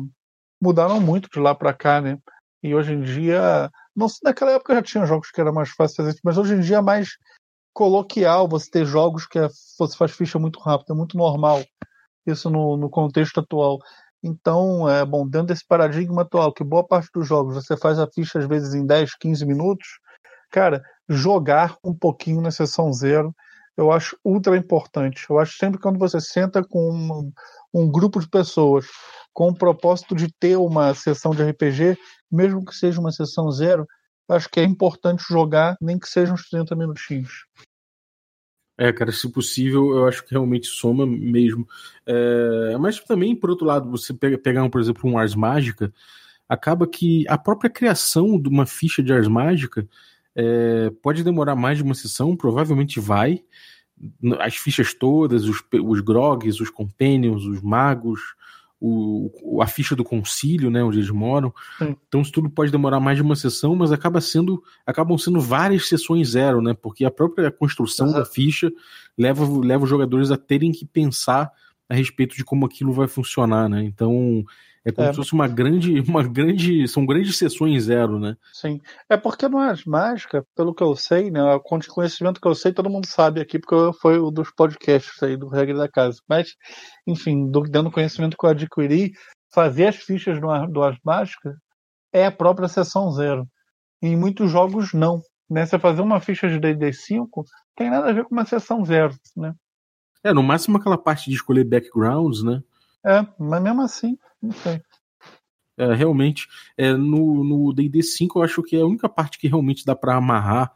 mudaram 0.62 1.00
muito 1.00 1.30
de 1.30 1.40
lá 1.40 1.56
para 1.56 1.74
cá, 1.74 2.02
né? 2.02 2.18
E 2.62 2.76
hoje 2.76 2.92
em 2.92 3.02
dia 3.02 3.72
não 3.96 4.10
sei, 4.10 4.20
naquela 4.26 4.52
época 4.52 4.76
já 4.76 4.82
tinha 4.82 5.06
jogos 5.06 5.32
que 5.32 5.40
era 5.40 5.54
mais 5.54 5.70
fácil 5.70 6.04
fazer 6.04 6.20
mas 6.22 6.38
hoje 6.38 6.56
em 6.56 6.60
dia 6.60 6.78
é 6.78 6.82
mais 6.82 7.12
coloquial 7.74 8.46
você 8.46 8.70
ter 8.70 8.86
jogos 8.86 9.26
que 9.26 9.40
é, 9.40 9.48
você 9.80 9.96
faz 9.96 10.12
ficha 10.12 10.38
muito 10.38 10.60
rápido, 10.60 10.92
é 10.92 10.98
muito 10.98 11.16
normal 11.16 11.64
isso 12.26 12.50
no, 12.50 12.76
no 12.76 12.90
contexto 12.90 13.40
atual. 13.40 13.80
Então, 14.22 14.90
é 14.90 15.06
bom, 15.06 15.26
dentro 15.26 15.48
desse 15.48 15.66
paradigma 15.66 16.24
atual, 16.24 16.52
que 16.52 16.62
boa 16.62 16.86
parte 16.86 17.08
dos 17.14 17.26
jogos 17.26 17.56
você 17.56 17.78
faz 17.78 18.00
a 18.00 18.08
ficha 18.14 18.38
às 18.38 18.46
vezes 18.46 18.74
em 18.74 18.86
10, 18.86 19.16
15 19.16 19.46
minutos, 19.46 19.88
cara, 20.52 20.84
jogar 21.08 21.78
um 21.82 21.94
pouquinho 21.94 22.42
na 22.42 22.52
sessão 22.52 22.92
zero, 22.92 23.34
eu 23.78 23.92
acho 23.92 24.18
ultra 24.26 24.58
importante. 24.58 25.26
Eu 25.30 25.38
acho 25.38 25.56
sempre 25.58 25.78
que 25.78 25.84
quando 25.84 26.00
você 26.00 26.20
senta 26.20 26.64
com 26.64 26.92
um, 26.92 27.32
um 27.74 27.92
grupo 27.92 28.20
de 28.20 28.28
pessoas 28.28 28.88
com 29.32 29.50
o 29.50 29.58
propósito 29.58 30.16
de 30.16 30.34
ter 30.40 30.58
uma 30.58 30.94
sessão 30.96 31.32
de 31.32 31.44
RPG, 31.44 31.96
mesmo 32.32 32.66
que 32.66 32.76
seja 32.76 33.00
uma 33.00 33.12
sessão 33.12 33.52
zero, 33.52 33.86
acho 34.28 34.50
que 34.50 34.60
é 34.60 34.64
importante 34.64 35.24
jogar, 35.30 35.78
nem 35.80 36.00
que 36.00 36.10
sejam 36.10 36.34
uns 36.34 36.50
30 36.50 36.76
minutinhos. 36.76 37.46
É, 38.80 38.92
cara, 38.92 39.12
se 39.12 39.32
possível, 39.32 39.96
eu 39.96 40.08
acho 40.08 40.24
que 40.24 40.32
realmente 40.32 40.68
soma 40.68 41.06
mesmo. 41.06 41.68
É, 42.06 42.78
mas 42.80 43.00
também, 43.00 43.36
por 43.36 43.50
outro 43.50 43.66
lado, 43.66 43.90
você 43.90 44.14
pega, 44.14 44.38
pegar, 44.38 44.68
por 44.70 44.82
exemplo, 44.82 45.10
um 45.10 45.18
Ars 45.18 45.34
Mágica, 45.34 45.94
acaba 46.50 46.88
que 46.88 47.28
a 47.28 47.38
própria 47.38 47.70
criação 47.70 48.40
de 48.40 48.50
uma 48.50 48.66
ficha 48.66 49.02
de 49.02 49.14
Ars 49.14 49.28
Mágica 49.28 49.88
é, 50.40 50.92
pode 51.02 51.24
demorar 51.24 51.56
mais 51.56 51.80
de 51.80 51.84
uma 51.84 51.96
sessão, 51.96 52.36
provavelmente 52.36 53.00
vai. 53.00 53.42
As 54.40 54.56
fichas 54.56 54.94
todas, 54.94 55.46
os, 55.46 55.64
os 55.84 56.00
grogs, 56.02 56.62
os 56.62 56.70
companions, 56.70 57.44
os 57.44 57.60
magos, 57.60 58.22
o, 58.80 59.60
a 59.60 59.66
ficha 59.66 59.96
do 59.96 60.04
concílio, 60.04 60.70
né, 60.70 60.84
onde 60.84 61.00
eles 61.00 61.10
moram. 61.10 61.52
Sim. 61.80 61.96
Então 62.08 62.22
isso 62.22 62.32
tudo 62.32 62.52
pode 62.52 62.72
demorar 62.72 63.00
mais 63.00 63.18
de 63.18 63.24
uma 63.24 63.36
sessão, 63.36 63.76
mas 63.76 63.92
acaba 63.92 64.22
sendo, 64.22 64.64
acabam 64.86 65.18
sendo 65.18 65.42
várias 65.42 65.88
sessões 65.88 66.30
zero, 66.30 66.62
né? 66.62 66.76
Porque 66.76 67.04
a 67.04 67.10
própria 67.10 67.52
construção 67.52 68.06
Exato. 68.06 68.24
da 68.24 68.30
ficha 68.30 68.72
leva, 69.18 69.44
leva 69.60 69.86
os 69.86 69.90
jogadores 69.90 70.30
a 70.30 70.38
terem 70.38 70.72
que 70.72 70.86
pensar 70.86 71.52
a 71.90 71.96
respeito 71.96 72.36
de 72.36 72.44
como 72.44 72.66
aquilo 72.66 72.92
vai 72.92 73.08
funcionar, 73.08 73.70
né? 73.70 73.84
Então 73.84 74.44
é 74.88 74.92
como 74.92 75.08
é. 75.08 75.12
se 75.12 75.18
fosse 75.18 75.34
uma 75.34 75.48
grande, 75.48 76.00
uma 76.08 76.24
grande, 76.24 76.88
são 76.88 77.06
grandes 77.06 77.38
sessões 77.38 77.84
zero, 77.84 78.18
né? 78.18 78.38
Sim. 78.54 78.80
É 79.10 79.18
porque 79.18 79.48
não 79.50 79.62
é 79.62 79.74
mágica, 79.86 80.46
pelo 80.56 80.74
que 80.74 80.82
eu 80.82 80.96
sei, 80.96 81.30
né? 81.30 81.44
O 81.44 81.60
conhecimento 81.60 82.40
que 82.40 82.48
eu 82.48 82.56
sei, 82.56 82.72
todo 82.72 82.90
mundo 82.90 83.06
sabe 83.06 83.42
aqui, 83.42 83.60
porque 83.60 83.98
foi 84.00 84.20
um 84.20 84.32
dos 84.32 84.50
podcasts 84.52 85.22
aí 85.22 85.36
do 85.36 85.50
Regra 85.50 85.78
da 85.78 85.90
Casa. 85.90 86.22
Mas, 86.28 86.56
enfim, 87.06 87.52
do, 87.52 87.64
dando 87.64 87.92
conhecimento 87.92 88.38
que 88.38 88.46
eu 88.46 88.50
adquiri, 88.50 89.12
fazer 89.54 89.88
as 89.88 89.98
fichas 89.98 90.40
do, 90.40 90.48
do 90.68 90.82
As 90.82 90.96
Mágicas 91.04 91.56
é 92.14 92.26
a 92.26 92.32
própria 92.32 92.70
sessão 92.70 93.12
zero. 93.12 93.46
em 94.02 94.16
muitos 94.16 94.50
jogos, 94.50 94.94
não. 94.94 95.22
Né? 95.50 95.66
Você 95.66 95.78
fazer 95.78 96.02
uma 96.02 96.22
ficha 96.22 96.48
de 96.48 96.60
D&D 96.60 96.94
5 96.94 97.44
tem 97.76 97.90
nada 97.90 98.10
a 98.10 98.14
ver 98.14 98.24
com 98.24 98.34
uma 98.34 98.46
sessão 98.46 98.86
zero, 98.86 99.14
né? 99.36 99.54
É, 100.28 100.34
no 100.34 100.44
máximo 100.44 100.78
aquela 100.78 100.98
parte 100.98 101.30
de 101.30 101.38
escolher 101.38 101.64
backgrounds, 101.64 102.44
né? 102.44 102.62
É, 103.06 103.26
mas 103.40 103.64
mesmo 103.64 103.82
assim, 103.82 104.18
não 104.42 104.52
sei. 104.52 104.82
É, 105.78 105.94
realmente, 105.94 106.48
é, 106.78 106.92
no 106.94 107.72
D&D 107.72 108.04
5 108.04 108.40
eu 108.40 108.44
acho 108.44 108.62
que 108.62 108.76
é 108.76 108.82
a 108.82 108.86
única 108.86 109.08
parte 109.08 109.40
que 109.40 109.48
realmente 109.48 109.86
dá 109.86 109.96
para 109.96 110.16
amarrar 110.16 110.74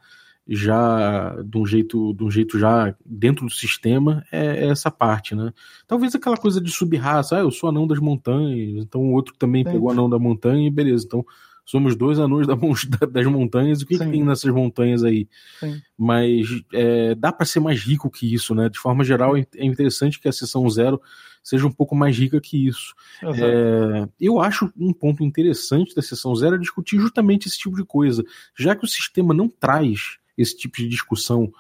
já 0.48 1.36
de 1.44 1.58
um 1.58 1.66
jeito 1.66 2.14
de 2.14 2.24
um 2.24 2.32
jeito 2.32 2.58
já 2.58 2.96
dentro 3.06 3.46
do 3.46 3.52
sistema 3.52 4.24
é, 4.32 4.66
é 4.66 4.70
essa 4.70 4.90
parte, 4.90 5.36
né? 5.36 5.52
Talvez 5.86 6.16
aquela 6.16 6.38
coisa 6.38 6.62
de 6.62 6.72
sub-raça, 6.72 7.38
ah, 7.38 7.42
eu 7.42 7.52
sou 7.52 7.70
anão 7.70 7.86
das 7.86 8.00
montanhas, 8.00 8.84
então 8.84 9.02
o 9.02 9.12
outro 9.12 9.34
também 9.38 9.64
Sim. 9.66 9.72
pegou 9.72 9.92
anão 9.92 10.10
da 10.10 10.18
montanha 10.18 10.66
e 10.66 10.72
beleza, 10.72 11.06
então 11.06 11.26
somos 11.66 11.96
dois 11.96 12.20
anões 12.20 12.48
das 13.12 13.28
montanhas, 13.28 13.82
o 13.82 13.86
que, 13.86 13.98
que 13.98 14.06
tem 14.06 14.24
nessas 14.24 14.54
montanhas 14.54 15.04
aí? 15.04 15.28
Sim. 15.60 15.82
Mas 15.98 16.48
é, 16.74 17.16
dá 17.16 17.32
para 17.32 17.46
ser 17.46 17.60
mais 17.60 17.80
rico 17.82 18.10
que 18.10 18.34
isso, 18.34 18.54
né? 18.54 18.70
De 18.70 18.80
forma 18.80 19.04
geral, 19.04 19.38
é 19.38 19.46
interessante 19.60 20.20
que 20.20 20.28
a 20.28 20.34
sessão 20.34 20.70
zero 20.70 21.02
seja 21.44 21.66
um 21.66 21.72
pouco 21.72 21.96
mais 21.96 22.18
rica 22.18 22.40
que 22.40 22.68
isso. 22.68 22.94
É, 23.24 24.08
eu 24.20 24.40
acho 24.40 24.72
um 24.78 24.94
ponto 24.94 25.24
interessante 25.24 25.96
da 25.96 26.02
sessão 26.02 26.36
zero 26.36 26.56
é 26.56 26.60
discutir 26.60 27.00
justamente 27.00 27.48
esse 27.48 27.58
tipo 27.58 27.76
de 27.76 27.84
coisa, 27.84 28.24
já 28.58 28.76
que 28.76 28.86
o 28.86 28.88
sistema 28.88 29.34
não 29.34 29.50
traz 29.50 30.18
esse 30.38 30.56
tipo 30.56 30.78
de 30.78 30.88
discussão 30.88 31.52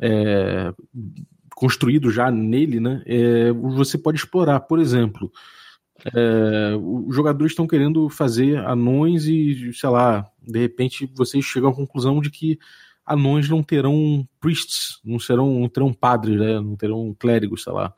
é, 0.00 0.72
construído 1.54 2.10
já 2.10 2.30
nele, 2.30 2.80
né? 2.80 3.02
É, 3.06 3.52
você 3.52 3.98
pode 3.98 4.18
explorar, 4.18 4.60
por 4.60 4.78
exemplo. 4.78 5.32
É, 6.14 6.74
os 6.76 7.14
jogadores 7.14 7.52
estão 7.52 7.66
querendo 7.66 8.08
fazer 8.08 8.58
anões 8.58 9.26
e, 9.26 9.72
sei 9.72 9.88
lá, 9.88 10.28
de 10.42 10.58
repente 10.58 11.10
vocês 11.14 11.44
chegam 11.44 11.70
à 11.70 11.74
conclusão 11.74 12.20
de 12.20 12.30
que 12.30 12.58
anões 13.06 13.48
não 13.48 13.62
terão 13.62 14.26
priests, 14.40 15.00
não 15.04 15.18
serão, 15.18 15.60
não 15.60 15.68
terão 15.68 15.92
padres, 15.92 16.38
né? 16.38 16.60
não 16.60 16.76
terão 16.76 17.14
clérigos, 17.18 17.62
sei 17.62 17.72
lá. 17.72 17.94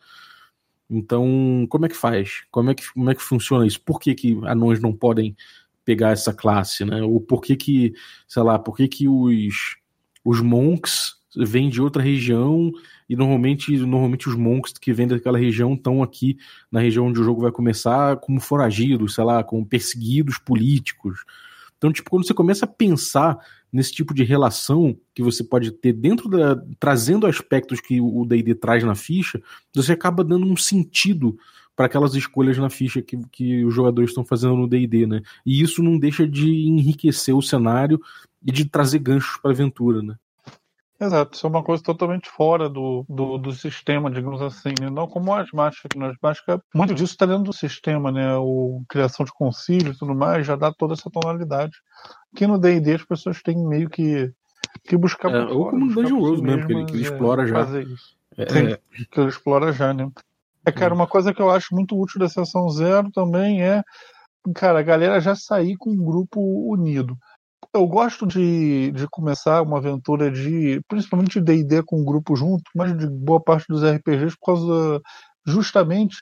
Então, 0.89 1.67
como 1.69 1.87
é 1.87 1.89
que 1.89 1.97
faz? 1.97 2.45
Como 2.51 2.71
é 2.71 2.75
que, 2.75 2.93
como 2.93 3.11
é 3.11 3.15
que 3.15 3.23
funciona 3.23 3.67
isso? 3.67 3.81
Por 3.81 3.99
que, 3.99 4.15
que 4.15 4.39
anões 4.45 4.81
não 4.81 4.93
podem 4.93 5.37
pegar 5.85 6.11
essa 6.11 6.33
classe, 6.33 6.85
né? 6.85 7.03
Ou 7.03 7.21
por 7.21 7.41
que 7.41 7.57
que, 7.57 7.95
sei 8.27 8.43
lá, 8.43 8.59
por 8.59 8.77
que 8.77 8.89
que 8.89 9.09
os, 9.09 9.77
os 10.25 10.41
monks 10.41 11.16
vêm 11.37 11.69
de 11.69 11.81
outra 11.81 12.03
região 12.03 12.73
e 13.09 13.15
normalmente, 13.15 13.77
normalmente 13.77 14.29
os 14.29 14.35
monks 14.35 14.73
que 14.73 14.93
vêm 14.93 15.07
daquela 15.07 15.39
região 15.39 15.75
estão 15.75 16.03
aqui 16.03 16.39
na 16.71 16.81
região 16.81 17.07
onde 17.07 17.21
o 17.21 17.25
jogo 17.25 17.43
vai 17.43 17.53
começar 17.53 18.17
como 18.17 18.41
foragidos, 18.41 19.15
sei 19.15 19.25
lá, 19.25 19.45
como 19.45 19.67
perseguidos 19.67 20.39
políticos. 20.39 21.25
Então, 21.77 21.93
tipo, 21.93 22.11
quando 22.11 22.27
você 22.27 22.35
começa 22.35 22.65
a 22.65 22.69
pensar 22.69 23.39
nesse 23.73 23.93
tipo 23.93 24.15
de 24.15 24.25
relação 24.25 24.97
que 25.15 25.23
você 25.23 25.45
pode 25.45 25.71
ter 25.71 25.93
dentro 25.93 26.29
da. 26.29 26.61
trazendo 26.81 27.27
aspectos 27.27 27.81
que 27.81 28.01
o 28.01 28.25
DD 28.25 28.55
traz 28.55 28.83
na 28.83 28.95
ficha, 28.95 29.43
você 29.75 29.93
acaba 29.93 30.25
dando 30.25 30.47
um 30.47 30.57
sentido 30.57 31.39
para 31.77 31.87
aquelas 31.87 32.15
escolhas 32.15 32.57
na 32.57 32.71
ficha 32.71 33.03
que, 33.03 33.19
que 33.31 33.63
os 33.65 33.75
jogadores 33.75 34.11
estão 34.11 34.25
fazendo 34.25 34.57
no 34.57 34.67
DD, 34.67 35.07
né? 35.07 35.21
E 35.45 35.61
isso 35.61 35.83
não 35.83 35.99
deixa 35.99 36.27
de 36.27 36.51
enriquecer 36.51 37.37
o 37.37 37.43
cenário 37.43 38.01
e 38.45 38.51
de 38.51 38.65
trazer 38.65 38.99
ganchos 38.99 39.37
para 39.37 39.51
a 39.51 39.55
aventura, 39.55 40.03
né? 40.03 40.17
Exato, 40.99 41.37
isso 41.37 41.47
é 41.47 41.51
uma 41.51 41.63
coisa 41.63 41.83
totalmente 41.83 42.29
fora 42.31 42.71
do, 42.71 43.05
do, 43.07 43.37
do 43.37 43.53
sistema, 43.53 44.11
digamos 44.11 44.41
assim, 44.41 44.73
né? 44.81 44.89
não 44.89 45.07
como 45.07 45.35
as 45.35 45.51
mágicas, 45.51 45.91
que 45.91 45.99
nas 45.99 46.17
mágicas, 46.23 46.59
muito 46.75 46.95
disso 46.95 47.13
está 47.13 47.27
dentro 47.27 47.45
do 47.45 47.53
sistema, 47.53 48.11
né? 48.11 48.35
O 48.37 48.83
criação 48.89 49.27
de 49.27 49.33
concílio 49.33 49.93
e 49.93 49.99
tudo 49.99 50.15
mais 50.15 50.47
já 50.47 50.57
dá 50.57 50.73
toda 50.73 50.95
essa 50.95 51.11
tonalidade. 51.11 51.73
Aqui 52.35 52.47
no 52.47 52.59
D&D 52.59 52.95
as 52.95 53.05
pessoas 53.05 53.43
têm 53.43 53.57
meio 53.57 53.91
que 53.91 54.33
que 54.85 54.97
buscar 54.97 55.35
é, 55.35 55.45
Ou 55.45 55.71
como 55.71 55.87
no 55.87 55.95
Dungeon 55.95 56.19
World 56.19 56.43
mesmo, 56.43 56.67
que 56.67 56.73
ele, 56.73 56.85
que 56.87 56.93
ele 56.95 57.03
explora 57.03 57.47
já. 57.47 57.61
É, 58.39 58.49
Sim, 58.49 58.67
é. 58.69 58.79
que 59.11 59.21
ele 59.21 59.29
explora 59.29 59.73
já, 59.73 59.93
né? 59.93 60.09
É, 60.65 60.73
cara, 60.73 60.95
uma 60.95 61.07
coisa 61.07 61.33
que 61.33 61.41
eu 61.41 61.51
acho 61.51 61.75
muito 61.75 61.99
útil 61.99 62.19
da 62.19 62.29
sessão 62.29 62.69
zero 62.69 63.11
também 63.13 63.63
é, 63.63 63.83
cara, 64.55 64.81
a 64.81 64.83
galera 64.83 65.21
já 65.21 65.35
sair 65.35 65.77
com 65.77 65.91
um 65.91 66.05
grupo 66.05 66.41
unido. 66.71 67.17
Eu 67.75 67.87
gosto 67.87 68.27
de, 68.27 68.91
de 68.93 69.07
começar 69.09 69.63
uma 69.63 69.79
aventura 69.79 70.31
de, 70.31 70.81
principalmente 70.89 71.41
de 71.41 71.45
D&D 71.45 71.83
com 71.83 72.01
um 72.01 72.05
grupo 72.05 72.35
junto, 72.35 72.65
mas 72.75 72.97
de 72.97 73.07
boa 73.07 73.41
parte 73.41 73.67
dos 73.69 73.83
RPGs 73.83 74.37
por 74.39 74.55
causa 74.55 75.01
justamente 75.47 76.17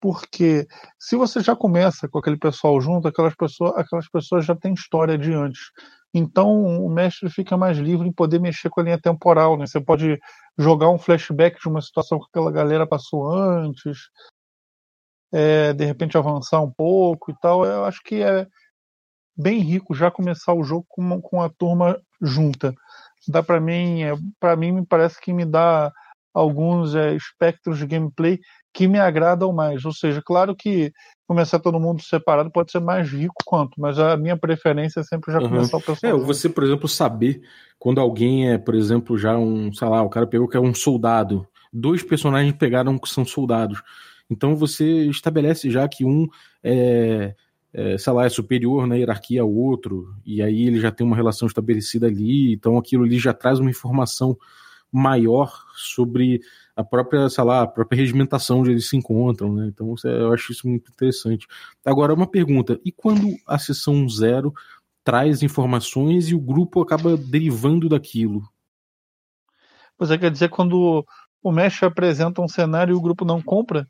porque 0.00 0.66
se 0.98 1.16
você 1.16 1.40
já 1.40 1.56
começa 1.56 2.08
com 2.08 2.18
aquele 2.18 2.38
pessoal 2.38 2.80
junto, 2.80 3.08
aquelas 3.08 3.34
pessoas, 3.34 3.76
aquelas 3.76 4.08
pessoas 4.08 4.44
já 4.44 4.54
têm 4.54 4.72
história 4.72 5.18
de 5.18 5.32
antes. 5.32 5.70
Então 6.14 6.62
o 6.62 6.88
mestre 6.88 7.28
fica 7.28 7.56
mais 7.56 7.76
livre 7.78 8.08
em 8.08 8.12
poder 8.12 8.40
mexer 8.40 8.70
com 8.70 8.80
a 8.80 8.84
linha 8.84 9.00
temporal, 9.00 9.58
né? 9.58 9.66
Você 9.66 9.80
pode 9.80 10.18
jogar 10.56 10.88
um 10.90 10.98
flashback 10.98 11.60
de 11.60 11.68
uma 11.68 11.82
situação 11.82 12.18
que 12.18 12.26
aquela 12.30 12.50
galera 12.50 12.86
passou 12.86 13.30
antes, 13.30 14.08
é, 15.32 15.72
de 15.72 15.84
repente 15.84 16.16
avançar 16.16 16.60
um 16.62 16.70
pouco 16.70 17.30
e 17.30 17.34
tal. 17.40 17.64
Eu 17.64 17.84
acho 17.84 18.00
que 18.02 18.22
é 18.22 18.46
bem 19.38 19.60
rico 19.60 19.94
já 19.94 20.10
começar 20.10 20.52
o 20.52 20.64
jogo 20.64 20.84
com, 20.88 21.20
com 21.20 21.40
a 21.40 21.48
turma 21.48 21.98
junta. 22.20 22.74
Dá 23.28 23.42
para 23.42 23.60
mim, 23.60 24.02
é, 24.02 24.14
para 24.40 24.56
mim 24.56 24.72
me 24.72 24.84
parece 24.84 25.20
que 25.20 25.32
me 25.32 25.44
dá 25.44 25.92
alguns 26.34 26.94
é, 26.94 27.14
espectros 27.14 27.78
de 27.78 27.86
gameplay 27.86 28.40
que 28.72 28.86
me 28.86 28.98
agradam 28.98 29.52
mais. 29.52 29.84
Ou 29.84 29.92
seja, 29.92 30.22
claro 30.24 30.54
que 30.54 30.92
começar 31.26 31.58
todo 31.58 31.80
mundo 31.80 32.02
separado 32.02 32.50
pode 32.50 32.72
ser 32.72 32.80
mais 32.80 33.10
rico 33.10 33.34
quanto, 33.44 33.80
mas 33.80 33.98
a 33.98 34.16
minha 34.16 34.36
preferência 34.36 35.00
é 35.00 35.02
sempre 35.04 35.32
já 35.32 35.40
começar 35.40 35.76
uhum. 35.76 35.82
o 35.82 35.86
pessoal. 35.86 36.12
É, 36.12 36.16
você, 36.16 36.48
por 36.48 36.64
exemplo, 36.64 36.88
saber 36.88 37.40
quando 37.78 38.00
alguém 38.00 38.50
é, 38.50 38.58
por 38.58 38.74
exemplo, 38.74 39.16
já 39.16 39.36
um, 39.36 39.72
sei 39.72 39.88
lá, 39.88 40.02
o 40.02 40.10
cara 40.10 40.26
pegou 40.26 40.48
que 40.48 40.56
é 40.56 40.60
um 40.60 40.74
soldado, 40.74 41.46
dois 41.72 42.02
personagens 42.02 42.54
pegaram 42.54 42.98
que 42.98 43.08
são 43.08 43.24
soldados. 43.24 43.82
Então 44.30 44.54
você 44.56 44.84
estabelece 45.06 45.70
já 45.70 45.88
que 45.88 46.04
um 46.04 46.28
é, 46.62 47.34
é, 47.72 47.98
sei 47.98 48.12
lá, 48.12 48.24
é 48.24 48.28
superior 48.28 48.86
na 48.86 48.96
hierarquia 48.96 49.42
ao 49.42 49.52
outro, 49.52 50.14
e 50.24 50.42
aí 50.42 50.66
ele 50.66 50.80
já 50.80 50.90
tem 50.90 51.06
uma 51.06 51.16
relação 51.16 51.46
estabelecida 51.46 52.06
ali, 52.06 52.52
então 52.52 52.78
aquilo 52.78 53.04
ali 53.04 53.18
já 53.18 53.34
traz 53.34 53.58
uma 53.58 53.70
informação 53.70 54.36
maior 54.90 55.64
sobre 55.74 56.40
a 56.74 56.82
própria, 56.82 57.28
sei 57.28 57.44
lá, 57.44 57.62
a 57.62 57.66
própria 57.66 57.98
regimentação 57.98 58.60
onde 58.60 58.70
eles 58.70 58.88
se 58.88 58.96
encontram, 58.96 59.52
né? 59.54 59.66
Então 59.66 59.94
eu 60.04 60.32
acho 60.32 60.52
isso 60.52 60.66
muito 60.66 60.90
interessante. 60.90 61.46
Agora, 61.84 62.14
uma 62.14 62.26
pergunta: 62.26 62.80
e 62.84 62.90
quando 62.90 63.36
a 63.46 63.58
sessão 63.58 64.08
zero 64.08 64.54
traz 65.04 65.42
informações 65.42 66.28
e 66.28 66.34
o 66.34 66.40
grupo 66.40 66.80
acaba 66.80 67.16
derivando 67.16 67.88
daquilo? 67.88 68.48
Você 69.98 70.16
quer 70.16 70.30
dizer 70.30 70.48
quando 70.48 71.04
o 71.42 71.52
mestre 71.52 71.86
apresenta 71.86 72.40
um 72.40 72.48
cenário 72.48 72.92
e 72.92 72.96
o 72.96 73.00
grupo 73.00 73.24
não 73.24 73.42
compra? 73.42 73.88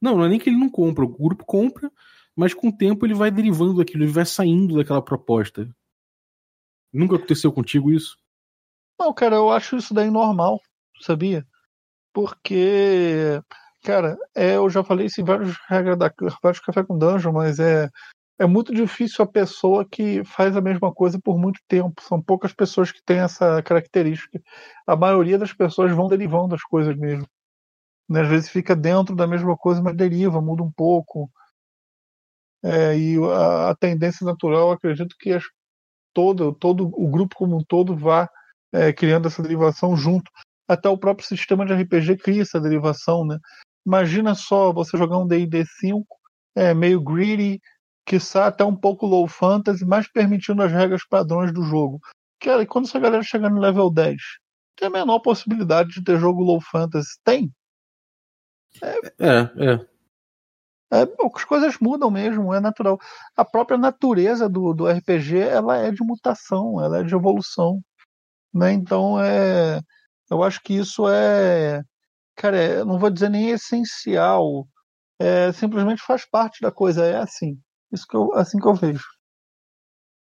Não, 0.00 0.16
não 0.16 0.24
é 0.24 0.28
nem 0.28 0.38
que 0.38 0.48
ele 0.48 0.58
não 0.58 0.68
compra, 0.68 1.04
o 1.04 1.08
grupo 1.08 1.44
compra, 1.44 1.90
mas 2.36 2.52
com 2.52 2.68
o 2.68 2.76
tempo 2.76 3.06
ele 3.06 3.14
vai 3.14 3.30
derivando 3.30 3.76
daquilo, 3.76 4.04
ele 4.04 4.12
vai 4.12 4.26
saindo 4.26 4.76
daquela 4.76 5.02
proposta. 5.02 5.68
Nunca 6.92 7.16
aconteceu 7.16 7.52
contigo 7.52 7.90
isso? 7.90 8.16
Não, 8.98 9.12
cara, 9.12 9.36
eu 9.36 9.50
acho 9.50 9.76
isso 9.76 9.92
daí 9.92 10.10
normal, 10.10 10.60
sabia? 11.00 11.46
Porque, 12.12 13.40
cara, 13.82 14.16
é, 14.34 14.56
eu 14.56 14.70
já 14.70 14.84
falei 14.84 15.06
isso 15.06 15.20
em 15.20 15.24
vários 15.24 15.56
regras 15.68 15.98
da 15.98 16.12
vários 16.42 16.60
café 16.60 16.84
com 16.84 16.96
dungeon, 16.96 17.32
mas 17.32 17.58
é 17.58 17.90
é 18.38 18.46
muito 18.46 18.74
difícil 18.74 19.24
a 19.24 19.28
pessoa 19.28 19.86
que 19.88 20.24
faz 20.24 20.56
a 20.56 20.60
mesma 20.60 20.92
coisa 20.92 21.20
por 21.20 21.38
muito 21.38 21.60
tempo. 21.68 22.02
São 22.02 22.20
poucas 22.20 22.52
pessoas 22.52 22.90
que 22.90 23.02
têm 23.04 23.18
essa 23.18 23.62
característica. 23.62 24.42
A 24.86 24.96
maioria 24.96 25.38
das 25.38 25.52
pessoas 25.52 25.92
vão 25.92 26.08
derivando 26.08 26.48
das 26.48 26.62
coisas 26.62 26.96
mesmo. 26.96 27.26
Né? 28.08 28.22
Às 28.22 28.28
vezes 28.28 28.48
fica 28.48 28.74
dentro 28.74 29.14
da 29.14 29.26
mesma 29.26 29.56
coisa, 29.56 29.82
mas 29.82 29.96
deriva, 29.96 30.40
muda 30.40 30.62
um 30.62 30.72
pouco. 30.72 31.30
É, 32.62 32.96
e 32.96 33.16
a, 33.18 33.70
a, 33.70 33.76
tendência 33.76 34.24
natural, 34.24 34.70
acredito 34.70 35.14
que 35.18 35.32
as, 35.32 35.44
todo, 36.14 36.54
todo 36.54 36.86
o 36.86 37.08
grupo 37.08 37.36
como 37.36 37.58
um 37.58 37.64
todo 37.64 37.96
vá 37.96 38.28
é, 38.72 38.92
criando 38.92 39.28
essa 39.28 39.42
derivação 39.42 39.96
junto. 39.96 40.30
Até 40.66 40.88
o 40.88 40.96
próprio 40.96 41.26
sistema 41.26 41.66
de 41.66 41.74
RPG 41.74 42.16
cria 42.16 42.42
essa 42.42 42.60
derivação, 42.60 43.26
né? 43.26 43.38
Imagina 43.86 44.34
só 44.34 44.72
você 44.72 44.96
jogar 44.96 45.18
um 45.18 45.26
D&D 45.26 45.64
5, 45.78 46.06
é, 46.56 46.72
meio 46.72 47.02
greedy, 47.02 47.60
quiçá 48.06 48.46
até 48.46 48.64
um 48.64 48.74
pouco 48.74 49.06
low 49.06 49.28
fantasy, 49.28 49.84
mas 49.84 50.10
permitindo 50.10 50.62
as 50.62 50.72
regras 50.72 51.06
padrões 51.06 51.52
do 51.52 51.62
jogo. 51.62 52.00
Cara, 52.40 52.62
e 52.62 52.66
quando 52.66 52.86
essa 52.86 52.98
galera 52.98 53.22
chegar 53.22 53.50
no 53.50 53.60
level 53.60 53.90
10? 53.90 54.16
Tem 54.76 54.88
a 54.88 54.90
menor 54.90 55.20
possibilidade 55.20 55.90
de 55.90 56.02
ter 56.04 56.18
jogo 56.18 56.42
low 56.42 56.60
fantasy? 56.60 57.10
Tem. 57.22 57.52
É, 58.82 58.88
é. 59.18 59.40
é. 59.58 61.00
é 61.00 61.08
as 61.34 61.44
coisas 61.44 61.78
mudam 61.78 62.10
mesmo, 62.10 62.54
é 62.54 62.60
natural. 62.60 62.98
A 63.36 63.44
própria 63.44 63.78
natureza 63.78 64.48
do, 64.48 64.72
do 64.72 64.86
RPG 64.86 65.38
ela 65.38 65.76
é 65.76 65.90
de 65.90 66.02
mutação, 66.02 66.80
ela 66.80 66.98
é 67.00 67.02
de 67.02 67.14
evolução. 67.14 67.80
Né? 68.52 68.72
Então, 68.72 69.20
é, 69.20 69.80
eu 70.30 70.42
acho 70.42 70.60
que 70.62 70.74
isso 70.74 71.08
é, 71.08 71.82
cara, 72.36 72.56
é, 72.56 72.84
não 72.84 72.98
vou 72.98 73.10
dizer 73.10 73.28
nem 73.28 73.50
essencial, 73.50 74.66
é, 75.18 75.52
simplesmente 75.52 76.02
faz 76.02 76.28
parte 76.28 76.60
da 76.60 76.70
coisa, 76.70 77.04
é 77.04 77.16
assim. 77.16 77.58
Isso 77.92 78.06
que 78.06 78.16
eu, 78.16 78.32
assim 78.34 78.58
que 78.58 78.66
eu 78.66 78.74
vejo. 78.74 79.04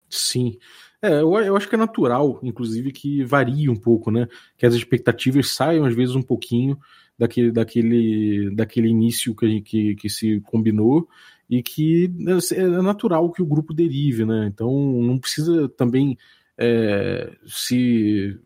Sim. 0.09 0.59
É, 1.03 1.21
eu, 1.21 1.35
eu 1.39 1.57
acho 1.57 1.69
que 1.69 1.75
é 1.75 1.79
natural, 1.79 2.39
inclusive, 2.43 2.93
que 2.93 3.25
varie 3.25 3.71
um 3.71 3.77
pouco, 3.77 4.11
né? 4.11 4.27
Que 4.57 4.67
as 4.67 4.75
expectativas 4.75 5.55
saiam, 5.55 5.85
às 5.85 5.95
vezes, 5.95 6.15
um 6.15 6.23
pouquinho 6.23 6.79
daquele, 7.21 7.53
daquele, 7.53 8.51
daquele 8.55 8.89
início 8.89 9.35
que, 9.37 9.61
que, 9.61 9.95
que 9.95 10.09
se 10.09 10.41
combinou 10.41 11.07
e 11.51 11.63
que 11.63 12.11
é, 12.27 12.61
é 12.61 12.83
natural 12.83 13.31
que 13.31 13.43
o 13.43 13.47
grupo 13.47 13.75
derive, 13.75 14.25
né? 14.25 14.47
Então 14.47 14.73
não 15.03 15.19
precisa 15.19 15.69
também 15.69 16.17
é, 16.57 17.31
se, 17.47 18.39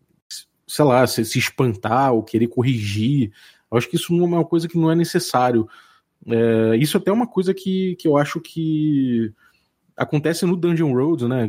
sei 0.67 0.85
lá, 0.85 1.07
se, 1.07 1.23
se, 1.23 1.39
espantar 1.39 2.13
ou 2.13 2.21
querer 2.21 2.47
corrigir. 2.47 3.31
Eu 3.71 3.77
acho 3.77 3.89
que 3.89 3.95
isso 3.95 4.13
não 4.13 4.25
é 4.25 4.27
uma 4.27 4.45
coisa 4.45 4.67
que 4.67 4.77
não 4.77 4.91
é 4.91 4.95
necessário. 4.95 5.69
É, 6.27 6.75
isso 6.75 6.97
até 6.97 7.11
é 7.11 7.13
uma 7.13 7.27
coisa 7.27 7.53
que, 7.53 7.95
que 7.95 8.07
eu 8.09 8.17
acho 8.17 8.41
que 8.41 9.31
acontece 9.95 10.45
no 10.45 10.57
Dungeon 10.57 10.93
Road, 10.93 11.29
né? 11.29 11.47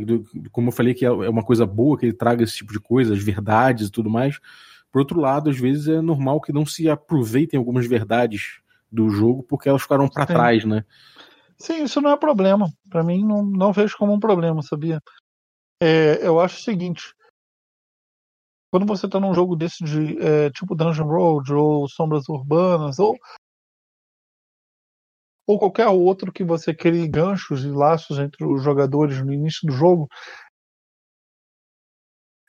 Como 0.53 0.69
eu 0.69 0.73
falei 0.73 0.95
que 0.95 1.05
é, 1.05 1.09
é 1.09 1.29
uma 1.29 1.43
coisa 1.43 1.67
boa 1.67 1.99
que 1.99 2.07
ele 2.07 2.13
traga 2.13 2.45
esse 2.45 2.57
tipo 2.57 2.73
de 2.73 2.79
coisa, 2.79 3.15
as 3.15 3.23
verdades 3.23 3.89
e 3.89 3.91
tudo 3.91 4.09
mais. 4.09 4.39
Por 4.93 5.01
outro 5.01 5.21
lado, 5.21 5.51
às 5.51 5.59
vezes 5.59 5.89
é 5.89 6.01
normal 6.01 6.41
que 6.41 6.53
não 6.53 6.65
se 6.65 6.89
aproveitem 6.89 7.59
algumas 7.59 7.87
verdades 7.87 8.61
do 8.91 9.11
jogo 9.11 9.43
porque 9.43 9.69
elas 9.69 9.83
ficaram 9.83 10.09
para 10.09 10.27
trás, 10.27 10.65
né? 10.65 10.85
Sim, 11.59 11.85
isso 11.85 12.01
não 12.01 12.11
é 12.11 12.17
problema. 12.17 12.71
Para 12.89 13.03
mim, 13.03 13.25
não, 13.25 13.45
não 13.45 13.73
vejo 13.73 13.97
como 13.97 14.13
um 14.13 14.21
problema, 14.21 14.63
sabia? 14.63 15.01
É, 15.83 16.27
eu 16.27 16.41
acho 16.41 16.59
o 16.59 16.63
seguinte: 16.63 17.15
quando 18.71 18.87
você 18.87 19.07
está 19.07 19.19
num 19.19 19.35
jogo 19.35 19.57
desse 19.57 19.83
de 19.85 20.19
é, 20.19 20.51
tipo 20.51 20.75
Dungeon 20.75 21.07
Road 21.07 21.53
ou 21.53 21.89
Sombras 21.89 22.29
Urbanas 22.29 22.99
ou 22.99 23.17
ou 25.47 25.59
qualquer 25.59 25.87
outro 25.87 26.33
que 26.33 26.43
você 26.43 26.75
crie 26.75 27.07
ganchos 27.07 27.65
e 27.65 27.69
laços 27.69 28.19
entre 28.19 28.45
os 28.45 28.63
jogadores 28.63 29.25
no 29.25 29.33
início 29.33 29.67
do 29.67 29.73
jogo, 29.73 30.09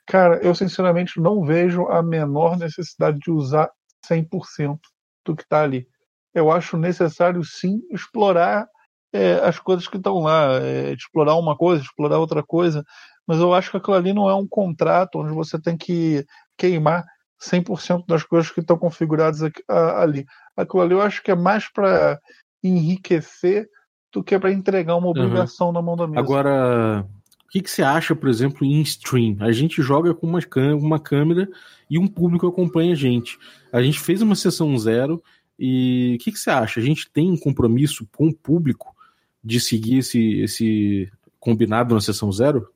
cara, 0.08 0.38
eu 0.42 0.54
sinceramente 0.54 1.20
não 1.20 1.44
vejo 1.44 1.86
a 1.86 2.02
menor 2.02 2.56
necessidade 2.56 3.18
de 3.18 3.30
usar 3.30 3.70
100% 4.10 4.78
do 5.24 5.36
que 5.36 5.42
está 5.42 5.62
ali. 5.62 5.86
Eu 6.34 6.50
acho 6.50 6.76
necessário 6.76 7.44
sim 7.44 7.80
explorar 7.90 8.66
é, 9.12 9.34
as 9.34 9.58
coisas 9.58 9.86
que 9.86 9.96
estão 9.96 10.18
lá, 10.20 10.58
é, 10.60 10.92
explorar 10.92 11.34
uma 11.36 11.56
coisa, 11.56 11.82
explorar 11.82 12.18
outra 12.18 12.42
coisa, 12.42 12.84
mas 13.26 13.38
eu 13.38 13.52
acho 13.52 13.70
que 13.70 13.76
aquilo 13.76 13.96
ali 13.96 14.12
não 14.12 14.28
é 14.28 14.34
um 14.34 14.46
contrato 14.46 15.18
onde 15.18 15.32
você 15.32 15.60
tem 15.60 15.76
que 15.76 16.24
queimar 16.56 17.04
100% 17.42 18.04
das 18.06 18.24
coisas 18.24 18.50
que 18.50 18.60
estão 18.60 18.78
configuradas 18.78 19.42
aqui, 19.42 19.62
a, 19.68 20.02
ali. 20.02 20.24
Aquilo 20.56 20.82
ali 20.82 20.94
eu 20.94 21.02
acho 21.02 21.22
que 21.22 21.30
é 21.30 21.36
mais 21.36 21.70
para 21.70 22.18
enriquecer 22.62 23.68
do 24.12 24.24
que 24.24 24.38
para 24.38 24.50
entregar 24.50 24.96
uma 24.96 25.08
obrigação 25.08 25.68
uhum. 25.68 25.72
na 25.72 25.82
mão 25.82 25.96
da 25.96 26.06
mesa. 26.06 26.20
Agora, 26.20 27.06
o 27.48 27.50
que, 27.50 27.62
que 27.62 27.70
você 27.70 27.82
acha, 27.82 28.14
por 28.14 28.28
exemplo, 28.28 28.62
em 28.62 28.82
stream? 28.82 29.38
A 29.40 29.50
gente 29.52 29.80
joga 29.80 30.14
com 30.14 30.26
uma, 30.26 30.38
uma 30.78 31.00
câmera 31.00 31.48
e 31.88 31.98
um 31.98 32.06
público 32.06 32.46
acompanha 32.46 32.92
a 32.92 32.96
gente. 32.96 33.38
A 33.72 33.80
gente 33.80 33.98
fez 33.98 34.20
uma 34.20 34.36
sessão 34.36 34.76
zero 34.76 35.22
e 35.58 36.16
o 36.16 36.22
que, 36.22 36.30
que 36.30 36.38
você 36.38 36.50
acha? 36.50 36.78
A 36.78 36.82
gente 36.82 37.10
tem 37.10 37.30
um 37.30 37.38
compromisso 37.38 38.06
com 38.14 38.28
o 38.28 38.34
público 38.34 38.94
de 39.42 39.58
seguir 39.60 39.98
esse, 39.98 40.40
esse 40.40 41.10
combinado 41.40 41.94
na 41.94 42.02
sessão 42.02 42.30
zero? 42.30 42.70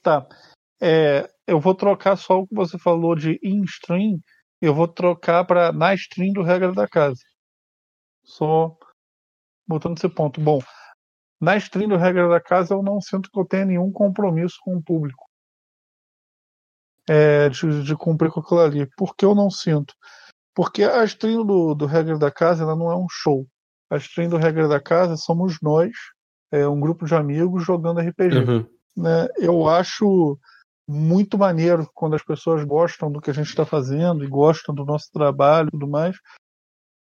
Tá. 0.00 0.28
É, 0.80 1.28
eu 1.44 1.58
vou 1.58 1.74
trocar 1.74 2.14
só 2.14 2.38
o 2.38 2.46
que 2.46 2.54
você 2.54 2.78
falou 2.78 3.16
de 3.16 3.40
in-stream, 3.42 4.20
eu 4.60 4.72
vou 4.72 4.86
trocar 4.86 5.44
para 5.44 5.72
na 5.72 5.92
stream 5.94 6.32
do 6.32 6.42
regra 6.42 6.72
da 6.72 6.86
casa. 6.86 7.20
Só 8.22 8.76
botando 9.66 9.98
esse 9.98 10.08
ponto. 10.08 10.40
Bom, 10.40 10.60
na 11.42 11.56
stream 11.56 11.88
do 11.88 11.96
regra 11.96 12.28
da 12.28 12.40
casa 12.40 12.72
eu 12.72 12.84
não 12.84 13.00
sinto 13.00 13.28
que 13.28 13.38
eu 13.38 13.44
tenha 13.44 13.64
nenhum 13.64 13.90
compromisso 13.90 14.58
com 14.62 14.76
o 14.76 14.82
público. 14.82 15.26
é, 17.08 17.48
de, 17.48 17.82
de, 17.82 17.96
cumprir 17.96 18.30
com 18.30 18.38
aquilo 18.38 18.60
ali. 18.60 18.86
Por 18.96 19.16
que 19.16 19.24
eu 19.24 19.34
não 19.34 19.50
sinto? 19.50 19.92
Porque 20.54 20.84
a 20.84 21.02
stream 21.04 21.44
do, 21.44 21.74
do 21.74 21.84
Regra 21.84 22.16
da 22.16 22.30
Casa 22.30 22.62
ela 22.62 22.76
não 22.76 22.92
é 22.92 22.96
um 22.96 23.08
show. 23.10 23.44
A 23.90 23.96
stream 23.96 24.28
do 24.28 24.36
Regra 24.36 24.68
da 24.68 24.80
Casa 24.80 25.16
somos 25.16 25.58
nós, 25.60 25.90
é, 26.52 26.66
um 26.68 26.78
grupo 26.78 27.04
de 27.04 27.14
amigos 27.16 27.64
jogando 27.64 28.00
RPG. 28.00 28.38
Uhum. 28.38 28.66
Né? 28.96 29.26
Eu 29.36 29.68
acho 29.68 30.38
muito 30.86 31.36
maneiro 31.36 31.90
quando 31.92 32.14
as 32.14 32.22
pessoas 32.22 32.62
gostam 32.62 33.10
do 33.10 33.20
que 33.20 33.30
a 33.30 33.34
gente 33.34 33.48
está 33.48 33.66
fazendo 33.66 34.22
e 34.22 34.28
gostam 34.28 34.72
do 34.72 34.84
nosso 34.84 35.10
trabalho 35.12 35.68
e 35.68 35.70
tudo 35.72 35.88
mais, 35.88 36.16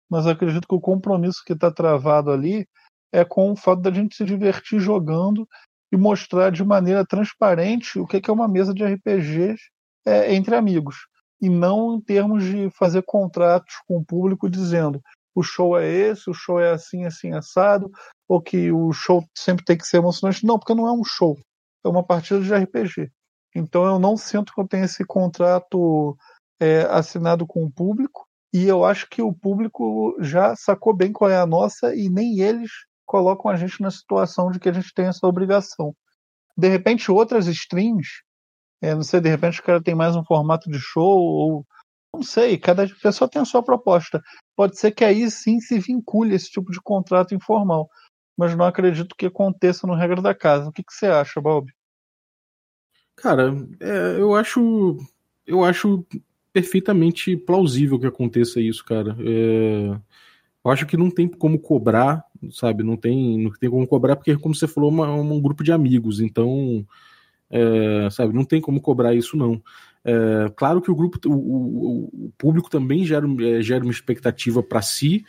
mas 0.09 0.27
acredito 0.27 0.69
que 0.69 0.75
o 0.75 0.81
compromisso 0.81 1.43
que 1.45 1.55
está 1.55 1.71
travado 1.73 2.31
ali 2.31 2.69
é 3.13 3.25
com 3.25 3.53
o 3.53 3.57
fato 3.57 3.83
da 3.83 3.91
gente 3.91 4.17
se 4.17 4.25
divertir 4.25 4.81
jogando 4.81 5.49
e 5.93 5.97
mostrar 5.97 6.51
de 6.51 6.65
maneira 6.65 7.07
transparente 7.07 7.99
o 7.99 8.07
que 8.07 8.21
é 8.29 8.33
uma 8.33 8.49
mesa 8.49 8.75
de 8.75 8.85
RPGs 8.85 9.61
é, 10.07 10.35
entre 10.35 10.55
amigos. 10.55 10.97
E 11.41 11.49
não 11.49 11.95
em 11.95 12.01
termos 12.01 12.45
de 12.45 12.69
fazer 12.71 13.03
contratos 13.03 13.75
com 13.87 13.99
o 13.99 14.05
público 14.05 14.51
dizendo 14.51 15.01
o 15.35 15.43
show 15.43 15.79
é 15.79 15.87
esse, 15.87 16.29
o 16.29 16.35
show 16.35 16.59
é 16.59 16.73
assim, 16.73 17.05
assim, 17.05 17.33
assado, 17.33 17.91
ou 18.29 18.43
que 18.43 18.73
o 18.73 18.93
show 18.93 19.25
sempre 19.37 19.65
tem 19.65 19.79
que 19.79 19.87
ser 19.87 19.99
emocionante. 19.99 20.45
Não, 20.45 20.59
porque 20.59 20.75
não 20.75 20.89
é 20.89 20.93
um 20.93 21.05
show, 21.05 21.39
é 21.85 21.89
uma 21.89 22.03
partida 22.03 22.41
de 22.41 22.53
RPG. 22.53 23.13
Então 23.55 23.85
eu 23.85 24.01
não 24.01 24.17
sinto 24.17 24.53
que 24.53 24.61
eu 24.61 24.67
tenho 24.67 24.85
esse 24.85 25.05
contrato 25.05 26.17
é, 26.61 26.83
assinado 26.91 27.47
com 27.47 27.65
o 27.65 27.71
público, 27.71 28.27
e 28.53 28.65
eu 28.65 28.85
acho 28.85 29.09
que 29.09 29.23
o 29.23 29.33
público 29.33 30.17
já 30.21 30.57
sacou 30.57 30.95
bem 30.95 31.13
qual 31.13 31.31
é 31.31 31.39
a 31.39 31.47
nossa 31.47 31.95
e 31.95 32.09
nem 32.09 32.41
eles 32.41 32.71
colocam 33.09 33.51
a 33.51 33.57
gente 33.57 33.81
na 33.81 33.91
situação 33.91 34.51
de 34.51 34.61
que 34.61 34.69
a 34.69 34.73
gente 34.73 34.93
tem 34.93 35.07
essa 35.07 35.27
obrigação. 35.27 35.97
De 36.57 36.69
repente, 36.69 37.11
outras 37.11 37.47
streams, 37.47 38.23
é, 38.83 38.95
não 38.95 39.03
sei, 39.03 39.21
de 39.21 39.31
repente 39.31 39.61
o 39.61 39.63
cara 39.63 39.83
tem 39.83 39.95
mais 39.95 40.15
um 40.15 40.25
formato 40.25 40.71
de 40.71 40.79
show, 40.79 41.19
ou 41.19 41.67
não 42.15 42.23
sei, 42.23 42.59
cada 42.59 42.87
pessoa 43.03 43.29
tem 43.29 43.41
a 43.41 43.47
sua 43.47 43.63
proposta. 43.63 44.23
Pode 44.55 44.79
ser 44.79 44.93
que 44.93 45.05
aí 45.05 45.31
sim 45.31 45.59
se 45.59 45.79
vincule 45.79 46.35
esse 46.35 46.51
tipo 46.51 46.71
de 46.71 46.81
contrato 46.81 47.35
informal, 47.35 47.89
mas 48.37 48.55
não 48.55 48.67
acredito 48.67 49.17
que 49.17 49.27
aconteça 49.27 49.87
no 49.87 49.95
regra 49.95 50.21
da 50.21 50.35
casa. 50.35 50.69
O 50.69 50.73
que, 50.73 50.83
que 50.83 50.93
você 50.93 51.07
acha, 51.07 51.41
Bob? 51.41 51.73
Cara, 53.17 53.55
é, 53.81 54.21
eu 54.21 54.35
acho. 54.35 54.97
Eu 55.47 55.65
acho 55.65 56.07
perfeitamente 56.53 57.37
plausível 57.37 57.99
que 57.99 58.07
aconteça 58.07 58.61
isso, 58.61 58.85
cara. 58.85 59.17
É, 59.21 59.99
eu 60.65 60.71
acho 60.71 60.87
que 60.87 60.97
não 60.97 61.11
tem 61.11 61.29
como 61.29 61.59
cobrar, 61.59 62.25
sabe? 62.51 62.83
Não 62.83 62.97
tem, 62.97 63.39
não 63.39 63.51
tem 63.53 63.71
como 63.71 63.87
cobrar, 63.87 64.17
porque, 64.17 64.37
como 64.37 64.55
você 64.55 64.67
falou, 64.67 64.91
é 64.91 64.95
uma, 64.95 65.15
um 65.15 65.41
grupo 65.41 65.63
de 65.65 65.73
amigos, 65.73 66.21
então. 66.21 66.87
É, 67.51 68.11
sabe, 68.11 68.35
não 68.35 68.45
tem 68.45 68.61
como 68.61 68.81
cobrar 68.81 69.15
isso, 69.15 69.37
não. 69.37 69.63
É, 70.05 70.51
claro 70.55 70.81
que 70.81 70.91
o 70.91 70.95
grupo, 70.95 71.19
o, 71.27 71.33
o, 71.33 72.27
o 72.27 72.33
público 72.37 72.71
também 72.71 73.05
gera, 73.05 73.27
é, 73.43 73.63
gera 73.63 73.83
uma 73.83 73.91
expectativa 73.91 74.63
para 74.63 74.83
si, 74.83 75.25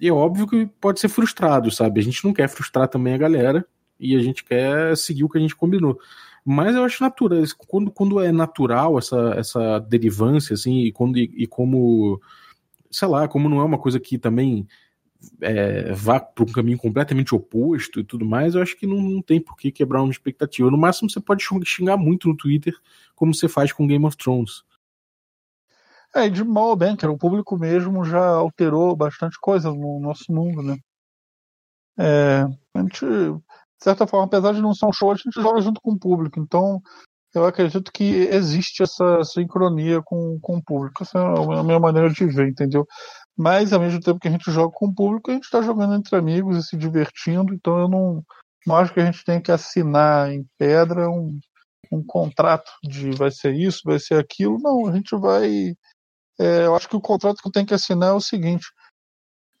e 0.00 0.08
é 0.08 0.12
óbvio 0.12 0.46
que 0.46 0.66
pode 0.80 1.00
ser 1.00 1.08
frustrado, 1.08 1.70
sabe? 1.70 2.00
A 2.00 2.02
gente 2.02 2.24
não 2.24 2.32
quer 2.32 2.48
frustrar 2.48 2.88
também 2.88 3.14
a 3.14 3.18
galera 3.18 3.66
e 3.98 4.14
a 4.16 4.20
gente 4.20 4.44
quer 4.44 4.96
seguir 4.96 5.24
o 5.24 5.28
que 5.28 5.38
a 5.38 5.40
gente 5.40 5.56
combinou. 5.56 5.98
Mas 6.44 6.74
eu 6.74 6.84
acho 6.84 7.02
natural, 7.02 7.42
quando, 7.66 7.90
quando 7.90 8.20
é 8.20 8.32
natural 8.32 8.98
essa, 8.98 9.34
essa 9.36 9.78
derivância, 9.80 10.54
assim, 10.54 10.80
e, 10.80 10.92
quando, 10.92 11.18
e, 11.18 11.30
e 11.36 11.46
como, 11.46 12.20
sei 12.90 13.08
lá, 13.08 13.28
como 13.28 13.48
não 13.48 13.60
é 13.60 13.64
uma 13.64 13.78
coisa 13.78 13.98
que 14.00 14.18
também 14.18 14.66
é, 15.40 15.92
vá 15.92 16.20
para 16.20 16.44
um 16.44 16.52
caminho 16.52 16.78
completamente 16.78 17.34
oposto 17.34 18.00
e 18.00 18.04
tudo 18.04 18.24
mais, 18.24 18.54
eu 18.54 18.62
acho 18.62 18.76
que 18.76 18.86
não, 18.86 19.00
não, 19.00 19.22
tem 19.22 19.40
por 19.40 19.56
que 19.56 19.72
quebrar 19.72 20.02
uma 20.02 20.12
expectativa. 20.12 20.70
No 20.70 20.78
máximo, 20.78 21.10
você 21.10 21.20
pode 21.20 21.44
xingar 21.64 21.96
muito 21.96 22.28
no 22.28 22.36
Twitter, 22.36 22.74
como 23.14 23.34
você 23.34 23.48
faz 23.48 23.72
com 23.72 23.86
Game 23.86 24.04
of 24.04 24.16
Thrones. 24.16 24.62
É, 26.14 26.28
de 26.28 26.42
mal 26.42 26.68
ou 26.68 26.76
bem, 26.76 26.96
o 27.04 27.18
público 27.18 27.58
mesmo 27.58 28.04
já 28.04 28.24
alterou 28.26 28.96
bastante 28.96 29.38
coisa 29.38 29.70
no 29.70 30.00
nosso 30.00 30.32
mundo, 30.32 30.62
né? 30.62 30.78
É, 31.98 32.46
a 32.74 32.80
gente 32.80 33.04
de 33.78 33.84
certa 33.84 34.06
forma, 34.06 34.26
apesar 34.26 34.52
de 34.52 34.60
não 34.60 34.74
ser 34.74 34.86
um 34.86 34.92
show, 34.92 35.12
a 35.12 35.14
gente 35.14 35.40
joga 35.40 35.60
junto 35.60 35.80
com 35.80 35.92
o 35.92 35.98
público. 35.98 36.40
Então, 36.40 36.82
eu 37.38 37.46
acredito 37.46 37.92
que 37.92 38.04
existe 38.04 38.82
essa 38.82 39.22
sincronia 39.24 40.02
com, 40.02 40.38
com 40.40 40.56
o 40.56 40.62
público. 40.62 41.02
Essa 41.02 41.18
é 41.18 41.58
a 41.58 41.62
minha 41.62 41.80
maneira 41.80 42.10
de 42.10 42.26
ver, 42.26 42.48
entendeu? 42.48 42.86
Mas, 43.36 43.72
ao 43.72 43.80
mesmo 43.80 44.00
tempo 44.00 44.18
que 44.18 44.28
a 44.28 44.30
gente 44.30 44.50
joga 44.50 44.72
com 44.72 44.86
o 44.86 44.94
público, 44.94 45.30
a 45.30 45.34
gente 45.34 45.44
está 45.44 45.62
jogando 45.62 45.94
entre 45.94 46.16
amigos 46.16 46.56
e 46.56 46.62
se 46.62 46.76
divertindo. 46.76 47.54
Então, 47.54 47.78
eu 47.78 47.88
não, 47.88 48.22
não 48.66 48.76
acho 48.76 48.92
que 48.92 49.00
a 49.00 49.04
gente 49.04 49.24
tem 49.24 49.40
que 49.40 49.52
assinar 49.52 50.30
em 50.32 50.44
pedra 50.58 51.08
um, 51.08 51.38
um 51.92 52.04
contrato 52.04 52.70
de 52.82 53.10
vai 53.12 53.30
ser 53.30 53.54
isso, 53.54 53.82
vai 53.84 53.98
ser 53.98 54.18
aquilo. 54.18 54.58
Não, 54.58 54.88
a 54.88 54.92
gente 54.92 55.16
vai. 55.16 55.74
É, 56.38 56.66
eu 56.66 56.74
acho 56.74 56.88
que 56.88 56.96
o 56.96 57.00
contrato 57.00 57.42
que 57.42 57.50
tenho 57.50 57.66
que 57.66 57.74
assinar 57.74 58.10
é 58.10 58.12
o 58.12 58.20
seguinte: 58.20 58.66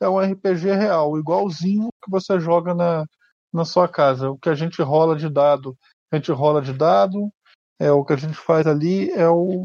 é 0.00 0.08
um 0.08 0.18
RPG 0.18 0.72
real, 0.72 1.18
igualzinho 1.18 1.88
que 2.02 2.10
você 2.10 2.38
joga 2.40 2.74
na, 2.74 3.04
na 3.52 3.64
sua 3.64 3.88
casa. 3.88 4.30
O 4.30 4.38
que 4.38 4.48
a 4.48 4.54
gente 4.54 4.82
rola 4.82 5.16
de 5.16 5.28
dado, 5.28 5.76
a 6.12 6.16
gente 6.16 6.30
rola 6.32 6.60
de 6.60 6.72
dado. 6.72 7.30
É, 7.78 7.92
o 7.92 8.04
que 8.04 8.12
a 8.12 8.16
gente 8.16 8.36
faz 8.36 8.66
ali 8.66 9.10
é 9.12 9.28
o, 9.28 9.62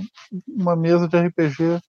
uma 0.47 0.75
mesa 0.75 1.07
de 1.07 1.17
RPG 1.17 1.81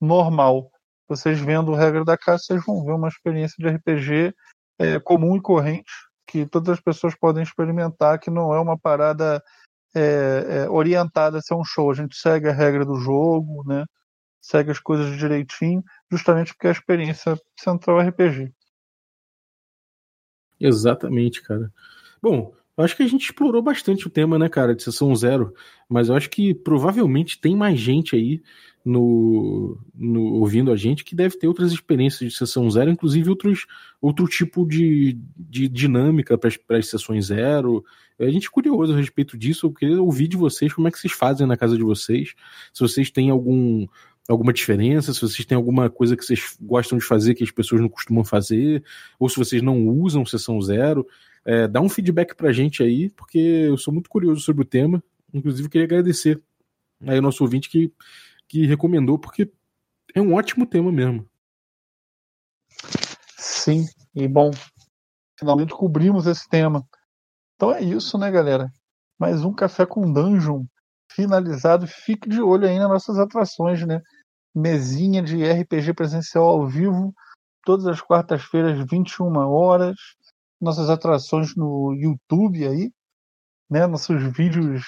normal. 0.00 0.70
Vocês 1.08 1.40
vendo 1.40 1.74
regra 1.74 2.04
da 2.04 2.16
casa, 2.16 2.44
vocês 2.44 2.64
vão 2.64 2.84
ver 2.84 2.92
uma 2.92 3.08
experiência 3.08 3.56
de 3.58 3.68
RPG 3.68 4.34
é, 4.78 4.98
comum 5.00 5.36
e 5.36 5.42
corrente, 5.42 5.92
que 6.26 6.46
todas 6.46 6.78
as 6.78 6.80
pessoas 6.80 7.14
podem 7.14 7.42
experimentar, 7.42 8.18
que 8.18 8.30
não 8.30 8.54
é 8.54 8.60
uma 8.60 8.78
parada 8.78 9.42
é, 9.94 10.00
é, 10.64 10.70
orientada 10.70 11.38
a 11.38 11.42
ser 11.42 11.54
um 11.54 11.64
show. 11.64 11.90
A 11.90 11.94
gente 11.94 12.16
segue 12.16 12.48
a 12.48 12.52
regra 12.52 12.84
do 12.84 12.96
jogo, 12.96 13.64
né? 13.66 13.84
segue 14.42 14.72
as 14.72 14.80
coisas 14.80 15.16
direitinho, 15.16 15.82
justamente 16.10 16.52
porque 16.52 16.66
é 16.66 16.70
a 16.70 16.72
experiência 16.72 17.38
central 17.58 18.00
é 18.00 18.08
RPG. 18.08 18.52
Exatamente, 20.58 21.40
cara. 21.42 21.72
Bom, 22.20 22.52
eu 22.76 22.84
acho 22.84 22.96
que 22.96 23.02
a 23.02 23.06
gente 23.06 23.24
explorou 23.24 23.62
bastante 23.62 24.06
o 24.06 24.10
tema, 24.10 24.38
né, 24.38 24.48
cara, 24.48 24.74
de 24.74 24.82
sessão 24.82 25.14
zero, 25.14 25.52
mas 25.88 26.08
eu 26.08 26.14
acho 26.14 26.30
que 26.30 26.54
provavelmente 26.54 27.40
tem 27.40 27.54
mais 27.54 27.78
gente 27.78 28.16
aí 28.16 28.42
no, 28.84 29.78
no 29.94 30.34
ouvindo 30.34 30.72
a 30.72 30.76
gente 30.76 31.04
que 31.04 31.14
deve 31.14 31.38
ter 31.38 31.46
outras 31.46 31.70
experiências 31.72 32.32
de 32.32 32.36
sessão 32.36 32.68
zero, 32.70 32.90
inclusive 32.90 33.28
outros, 33.28 33.66
outro 34.00 34.26
tipo 34.26 34.66
de, 34.66 35.18
de 35.36 35.68
dinâmica 35.68 36.36
para 36.38 36.78
as 36.78 36.88
sessões 36.88 37.26
zero. 37.26 37.84
A 38.18 38.30
gente 38.30 38.46
é 38.46 38.50
curioso 38.50 38.92
a 38.92 38.96
respeito 38.96 39.36
disso, 39.36 39.66
eu 39.66 39.72
queria 39.72 40.02
ouvir 40.02 40.28
de 40.28 40.36
vocês 40.36 40.72
como 40.72 40.88
é 40.88 40.90
que 40.90 40.98
vocês 40.98 41.12
fazem 41.12 41.46
na 41.46 41.56
casa 41.56 41.76
de 41.76 41.82
vocês, 41.82 42.34
se 42.72 42.80
vocês 42.80 43.10
têm 43.10 43.30
algum 43.30 43.86
alguma 44.28 44.52
diferença, 44.52 45.12
se 45.12 45.20
vocês 45.20 45.44
têm 45.44 45.56
alguma 45.56 45.90
coisa 45.90 46.16
que 46.16 46.24
vocês 46.24 46.56
gostam 46.60 46.96
de 46.96 47.04
fazer 47.04 47.34
que 47.34 47.42
as 47.42 47.50
pessoas 47.50 47.80
não 47.80 47.88
costumam 47.88 48.24
fazer, 48.24 48.82
ou 49.18 49.28
se 49.28 49.36
vocês 49.36 49.60
não 49.60 49.88
usam 49.88 50.24
sessão 50.24 50.60
zero, 50.60 51.06
é, 51.44 51.66
dá 51.66 51.80
um 51.80 51.88
feedback 51.88 52.34
pra 52.34 52.52
gente 52.52 52.82
aí, 52.82 53.10
porque 53.10 53.38
eu 53.38 53.76
sou 53.76 53.92
muito 53.92 54.08
curioso 54.08 54.40
sobre 54.40 54.62
o 54.62 54.66
tema. 54.66 55.02
Inclusive, 55.32 55.68
queria 55.68 55.86
agradecer 55.86 56.42
aí 57.06 57.18
o 57.18 57.22
nosso 57.22 57.42
ouvinte 57.42 57.68
que, 57.68 57.92
que 58.48 58.66
recomendou, 58.66 59.18
porque 59.18 59.50
é 60.14 60.20
um 60.20 60.34
ótimo 60.34 60.66
tema 60.66 60.92
mesmo. 60.92 61.28
Sim, 63.36 63.86
e 64.14 64.28
bom, 64.28 64.50
finalmente 65.38 65.74
cobrimos 65.74 66.26
esse 66.26 66.48
tema. 66.48 66.86
Então 67.56 67.72
é 67.72 67.82
isso, 67.82 68.18
né, 68.18 68.30
galera? 68.30 68.70
Mais 69.18 69.44
um 69.44 69.52
Café 69.52 69.86
com 69.86 70.12
Dungeon 70.12 70.64
finalizado. 71.12 71.86
Fique 71.86 72.28
de 72.28 72.40
olho 72.40 72.68
aí 72.68 72.78
nas 72.78 72.88
nossas 72.88 73.18
atrações, 73.18 73.84
né? 73.86 74.00
Mesinha 74.54 75.22
de 75.22 75.44
RPG 75.44 75.94
presencial 75.94 76.44
ao 76.44 76.66
vivo, 76.66 77.14
todas 77.64 77.86
as 77.86 78.00
quartas-feiras, 78.00 78.84
21 78.90 79.36
horas. 79.48 79.96
Nossas 80.62 80.88
atrações 80.88 81.56
no 81.56 81.92
YouTube 81.92 82.66
aí, 82.66 82.90
né? 83.68 83.86
Nossos 83.86 84.22
vídeos. 84.36 84.84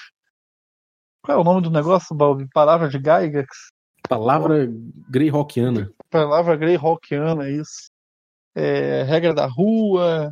Qual 1.21 1.37
é 1.37 1.41
o 1.41 1.43
nome 1.43 1.61
do 1.61 1.69
negócio, 1.69 2.15
Balbi? 2.15 2.47
Palavra 2.53 2.87
de 2.87 2.97
Gygax? 2.97 3.47
Palavra 4.07 4.67
Greyhawkiana. 5.09 5.91
Palavra 6.09 6.55
Greyhawkiana, 6.55 7.49
isso. 7.49 7.89
É, 8.55 9.03
regra 9.03 9.33
da 9.33 9.47
rua, 9.47 10.31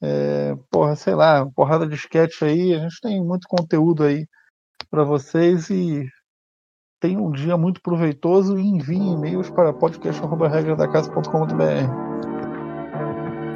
é, 0.00 0.54
porra, 0.70 0.94
sei 0.94 1.14
lá, 1.14 1.44
porrada 1.56 1.86
de 1.86 1.96
sketch 1.96 2.42
aí. 2.42 2.74
A 2.74 2.80
gente 2.80 3.00
tem 3.00 3.24
muito 3.24 3.48
conteúdo 3.48 4.04
aí 4.04 4.26
para 4.90 5.02
vocês 5.02 5.70
e 5.70 6.06
tenham 7.00 7.26
um 7.26 7.32
dia 7.32 7.56
muito 7.56 7.80
proveitoso 7.82 8.56
e 8.56 8.62
enviem 8.62 9.14
e-mails 9.14 9.50
para 9.50 9.72
podcast.com.br. 9.72 12.11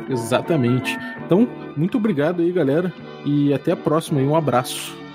Exatamente. 0.08 0.96
Então, 1.24 1.48
muito 1.76 1.98
obrigado 1.98 2.42
aí, 2.42 2.52
galera, 2.52 2.92
e 3.24 3.52
até 3.52 3.72
a 3.72 3.76
próxima. 3.76 4.20
E 4.20 4.24
um 4.24 4.36
abraço. 4.36 5.05